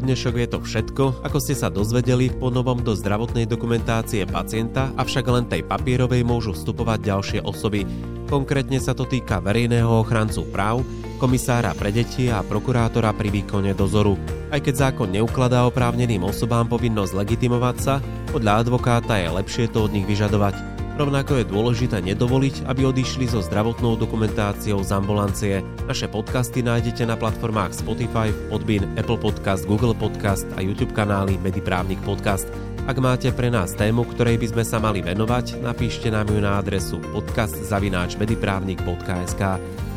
Pre 0.00 0.16
dnešok 0.16 0.36
je 0.40 0.48
to 0.48 0.58
všetko, 0.64 1.04
ako 1.20 1.38
ste 1.44 1.52
sa 1.52 1.68
dozvedeli, 1.68 2.32
po 2.32 2.48
novom 2.48 2.80
do 2.80 2.96
zdravotnej 2.96 3.44
dokumentácie 3.44 4.24
pacienta, 4.24 4.88
avšak 4.96 5.24
len 5.28 5.44
tej 5.44 5.60
papierovej 5.60 6.24
môžu 6.24 6.56
vstupovať 6.56 7.04
ďalšie 7.04 7.40
osoby. 7.44 7.84
Konkrétne 8.24 8.80
sa 8.80 8.96
to 8.96 9.04
týka 9.04 9.44
verejného 9.44 10.00
ochrancu 10.00 10.48
práv, 10.48 10.80
komisára 11.20 11.76
pre 11.76 11.92
deti 11.92 12.32
a 12.32 12.40
prokurátora 12.40 13.12
pri 13.12 13.28
výkone 13.28 13.76
dozoru. 13.76 14.16
Aj 14.48 14.64
keď 14.64 14.88
zákon 14.88 15.12
neukladá 15.12 15.68
oprávneným 15.68 16.24
osobám 16.24 16.64
povinnosť 16.64 17.20
legitimovať 17.20 17.76
sa, 17.76 18.00
podľa 18.32 18.64
advokáta 18.64 19.20
je 19.20 19.28
lepšie 19.28 19.68
to 19.68 19.84
od 19.84 19.92
nich 19.92 20.08
vyžadovať. 20.08 20.79
Rovnako 20.98 21.40
je 21.40 21.48
dôležité 21.48 22.02
nedovoliť, 22.02 22.66
aby 22.66 22.84
odišli 22.88 23.30
so 23.30 23.38
zdravotnou 23.38 23.94
dokumentáciou 23.96 24.82
z 24.82 24.90
ambulancie. 24.90 25.62
Naše 25.86 26.10
podcasty 26.10 26.66
nájdete 26.66 27.06
na 27.06 27.14
platformách 27.14 27.78
Spotify, 27.78 28.34
Podbean, 28.50 28.90
Apple 28.98 29.18
Podcast, 29.18 29.66
Google 29.70 29.94
Podcast 29.94 30.46
a 30.58 30.64
YouTube 30.64 30.92
kanály 30.92 31.38
Mediprávnik 31.40 32.02
Podcast. 32.02 32.50
Ak 32.90 32.98
máte 32.98 33.30
pre 33.30 33.54
nás 33.54 33.70
tému, 33.78 34.02
ktorej 34.02 34.42
by 34.42 34.50
sme 34.50 34.66
sa 34.66 34.82
mali 34.82 34.98
venovať, 34.98 35.62
napíšte 35.62 36.10
nám 36.10 36.26
ju 36.26 36.42
na 36.42 36.58
adresu 36.58 36.98
podcast.mediprávnik.sk. 37.14 39.42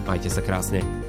Majte 0.06 0.30
sa 0.30 0.46
krásne. 0.46 1.03